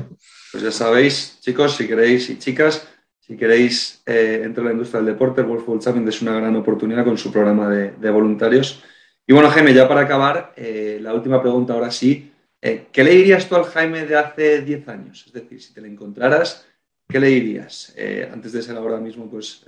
Pues 0.53 0.63
ya 0.63 0.71
sabéis, 0.71 1.39
chicos, 1.41 1.77
si 1.77 1.89
queréis 1.89 2.31
y 2.31 2.39
chicas, 2.39 2.87
si 3.27 3.39
queréis 3.39 4.03
eh, 4.05 4.43
entrar 4.45 4.67
a 4.67 4.69
la 4.69 4.73
industria 4.73 5.01
del 5.01 5.15
deporte, 5.15 5.41
el 5.41 5.47
World 5.47 5.65
Football 5.65 6.09
es 6.09 6.21
una 6.21 6.35
gran 6.35 6.55
oportunidad 6.57 7.05
con 7.05 7.17
su 7.17 7.33
programa 7.33 7.71
de, 7.71 8.11
voluntarios. 8.11 8.85
Y 9.27 9.33
bueno, 9.33 9.49
Jaime, 9.49 9.73
ya 9.73 9.89
para 9.89 10.03
acabar, 10.03 10.53
eh, 10.57 10.99
la 11.01 11.15
última 11.15 11.41
pregunta 11.41 11.73
ahora 11.73 11.91
sí. 11.91 12.31
Eh, 12.61 12.87
¿Qué 12.93 13.03
le 13.03 13.13
dirías 13.13 13.49
tú 13.49 13.57
al 13.57 13.65
Jaime 13.65 14.05
de 14.05 14.17
hace 14.17 14.61
10 14.61 14.89
años? 14.89 15.25
Es 15.27 15.33
decir, 15.33 15.63
si 15.63 15.73
te 15.73 15.81
le 15.81 15.89
encontraras, 15.89 16.67
¿qué 17.09 17.19
le 17.19 17.29
dirías? 17.29 17.95
antes 18.31 18.53
de 18.53 18.63
ser 18.63 18.77
ahora 18.77 18.99
mismo 18.99 19.31
pues, 19.31 19.65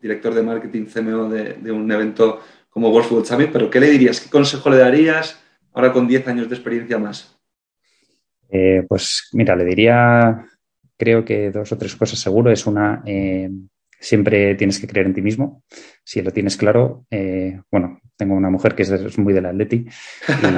director 0.00 0.32
de 0.32 0.42
marketing 0.42 0.86
CMO 0.86 1.28
de, 1.28 1.70
un 1.70 1.92
evento 1.92 2.40
como 2.70 2.90
World 2.90 3.08
Football 3.08 3.26
Champions, 3.26 3.52
pero 3.52 3.68
¿qué 3.68 3.80
le 3.80 3.90
dirías? 3.90 4.20
¿Qué 4.20 4.30
consejo 4.30 4.70
le 4.70 4.78
darías 4.78 5.38
ahora 5.74 5.92
con 5.92 6.08
10 6.08 6.26
años 6.28 6.48
de 6.48 6.54
experiencia 6.54 6.98
más? 6.98 7.34
pues 8.88 9.28
mira, 9.34 9.54
le 9.54 9.64
diría 9.66 10.46
creo 10.98 11.24
que 11.24 11.50
dos 11.50 11.72
o 11.72 11.78
tres 11.78 11.96
cosas 11.96 12.18
seguro. 12.18 12.50
Es 12.50 12.66
una, 12.66 13.02
eh, 13.06 13.48
siempre 13.98 14.54
tienes 14.56 14.78
que 14.78 14.86
creer 14.86 15.06
en 15.06 15.14
ti 15.14 15.22
mismo. 15.22 15.62
Si 16.04 16.20
lo 16.20 16.30
tienes 16.32 16.56
claro, 16.56 17.06
eh, 17.10 17.60
bueno, 17.70 18.00
tengo 18.16 18.34
una 18.34 18.50
mujer 18.50 18.74
que 18.74 18.82
es 18.82 19.18
muy 19.18 19.32
del 19.32 19.46
Atleti 19.46 19.86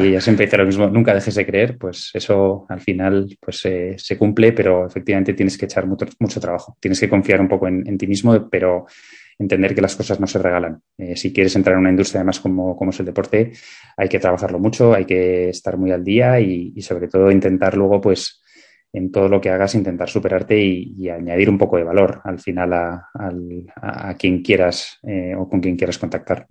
y 0.01 0.07
ella 0.09 0.21
siempre 0.21 0.47
dice 0.47 0.57
lo 0.57 0.65
mismo, 0.65 0.89
nunca 0.89 1.15
dejes 1.15 1.35
de 1.35 1.47
creer, 1.47 1.77
pues 1.77 2.11
eso 2.15 2.65
al 2.69 2.81
final 2.81 3.37
pues 3.39 3.65
eh, 3.67 3.95
se 3.99 4.17
cumple, 4.17 4.53
pero 4.53 4.87
efectivamente 4.87 5.35
tienes 5.35 5.59
que 5.59 5.67
echar 5.67 5.87
mucho, 5.87 6.07
mucho 6.19 6.41
trabajo. 6.41 6.77
Tienes 6.81 6.99
que 6.99 7.09
confiar 7.09 7.41
un 7.41 7.49
poco 7.49 7.69
en, 7.69 7.99
ti 7.99 8.07
mismo, 8.07 8.49
pero 8.49 8.87
entender 9.39 9.75
que 9.75 9.81
las 9.81 9.97
cosas 9.97 10.21
no 10.21 10.27
se 10.27 10.39
regalan. 10.39 10.83
si 11.15 11.33
quieres 11.33 11.57
entrar 11.57 11.75
en 11.75 11.81
una 11.81 11.91
industria 11.91 12.21
además 12.21 12.41
como, 12.41 12.77
como, 12.77 12.91
es 12.91 13.01
el 13.01 13.07
deporte, 13.07 13.53
hay 13.97 14.09
que 14.09 14.19
trabajarlo 14.19 14.59
mucho, 14.59 14.95
hay 14.95 15.07
que 15.07 15.49
estar 15.49 15.79
muy 15.79 15.93
al 15.93 16.05
día 16.05 16.39
y, 16.41 16.75
y 16.77 16.83
sobre 16.83 17.09
todo 17.09 17.31
intentar 17.31 17.75
luego 17.75 18.03
pues 18.03 18.43
en 18.93 19.13
todo 19.13 19.29
lo 19.29 19.41
que 19.41 19.51
hagas 19.51 19.75
intentar 19.75 20.09
superarte 20.09 20.59
y, 20.59 21.09
añadir 21.09 21.49
un 21.49 21.59
poco 21.59 21.77
de 21.77 21.85
valor 21.85 22.21
al 22.25 22.39
final 22.39 22.73
a, 22.73 24.17
quien 24.19 24.43
quieras 24.43 24.99
eh, 25.03 25.35
o 25.37 25.49
con 25.49 25.61
quien 25.61 25.77
quieras 25.77 25.99
contactar. 25.99 26.47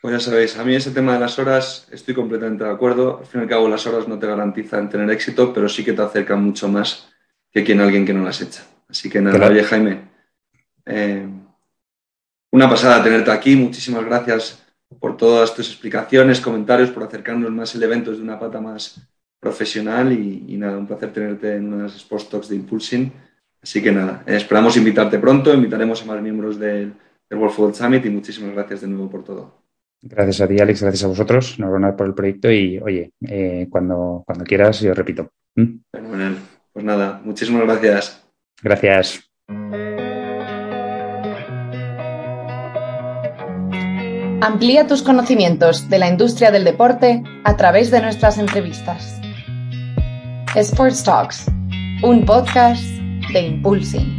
Pues 0.00 0.14
ya 0.14 0.20
sabéis, 0.30 0.56
a 0.58 0.64
mí 0.64 0.74
ese 0.74 0.90
tema 0.90 1.14
de 1.14 1.20
las 1.20 1.38
horas 1.38 1.88
estoy 1.90 2.14
completamente 2.14 2.64
de 2.64 2.70
acuerdo. 2.70 3.18
Al 3.18 3.26
fin 3.26 3.40
y 3.40 3.44
al 3.44 3.48
cabo, 3.48 3.68
las 3.68 3.86
horas 3.86 4.06
no 4.06 4.18
te 4.18 4.26
garantizan 4.26 4.88
tener 4.88 5.10
éxito, 5.10 5.52
pero 5.52 5.68
sí 5.68 5.84
que 5.84 5.92
te 5.92 6.02
acercan 6.02 6.42
mucho 6.42 6.68
más 6.68 7.08
que 7.50 7.64
quien 7.64 7.80
alguien 7.80 8.06
que 8.06 8.14
no 8.14 8.22
las 8.22 8.40
echa. 8.40 8.62
Así 8.88 9.10
que 9.10 9.20
nada, 9.20 9.48
oye 9.48 9.64
Jaime, 9.64 10.02
eh, 10.84 11.26
una 12.52 12.70
pasada 12.70 13.02
tenerte 13.02 13.30
aquí. 13.30 13.56
Muchísimas 13.56 14.04
gracias 14.04 14.64
por 15.00 15.16
todas 15.16 15.54
tus 15.54 15.68
explicaciones, 15.68 16.40
comentarios, 16.40 16.90
por 16.90 17.02
acercarnos 17.02 17.50
más 17.50 17.74
el 17.74 17.82
evento 17.82 18.10
desde 18.10 18.22
una 18.22 18.38
pata 18.38 18.60
más, 18.60 19.00
profesional 19.46 20.12
y, 20.12 20.56
nada, 20.56 20.76
un 20.76 20.86
placer 20.86 21.12
tenerte 21.12 21.54
en 21.54 21.72
unas 21.72 21.94
Sports 21.94 22.28
Talks 22.28 22.48
de 22.48 22.56
Impulsing. 22.56 23.12
Así 23.62 23.80
que 23.80 23.92
nada, 23.92 24.22
esperamos 24.26 24.76
invitarte 24.76 25.18
pronto, 25.18 25.54
invitaremos 25.54 26.02
a 26.02 26.06
más 26.06 26.20
miembros 26.20 26.58
del, 26.58 26.92
World 27.30 27.54
Football 27.54 27.74
Summit 27.74 28.06
y 28.06 28.10
muchísimas 28.10 28.52
gracias 28.54 28.82
de 28.82 28.88
nuevo 28.88 29.08
por 29.10 29.24
todo. 29.24 29.62
Gracias 30.02 30.40
a 30.40 30.48
ti, 30.48 30.58
Alex, 30.60 30.82
gracias 30.82 31.04
a 31.04 31.08
vosotros, 31.08 31.54
enhorabuena 31.58 31.96
por 31.96 32.06
el 32.06 32.14
proyecto 32.14 32.50
y 32.50 32.78
oye, 32.78 33.12
eh, 33.26 33.66
cuando, 33.70 34.22
cuando 34.24 34.44
quieras, 34.44 34.80
yo 34.80 34.94
repito. 34.94 35.30
¿Mm? 35.56 35.78
Fenomenal. 35.92 36.36
Pues 36.72 36.84
nada, 36.84 37.20
muchísimas 37.24 37.62
gracias. 37.62 38.24
Gracias. 38.62 39.28
Amplía 44.40 44.86
tus 44.86 45.02
conocimientos 45.02 45.88
de 45.88 45.98
la 45.98 46.08
industria 46.08 46.52
del 46.52 46.64
deporte 46.64 47.24
a 47.42 47.56
través 47.56 47.90
de 47.90 48.00
nuestras 48.00 48.38
entrevistas. 48.38 49.20
Sports 50.62 51.02
Talks, 51.02 51.46
un 52.02 52.24
podcast 52.24 52.82
de 53.30 53.40
Impulsing. 53.40 54.15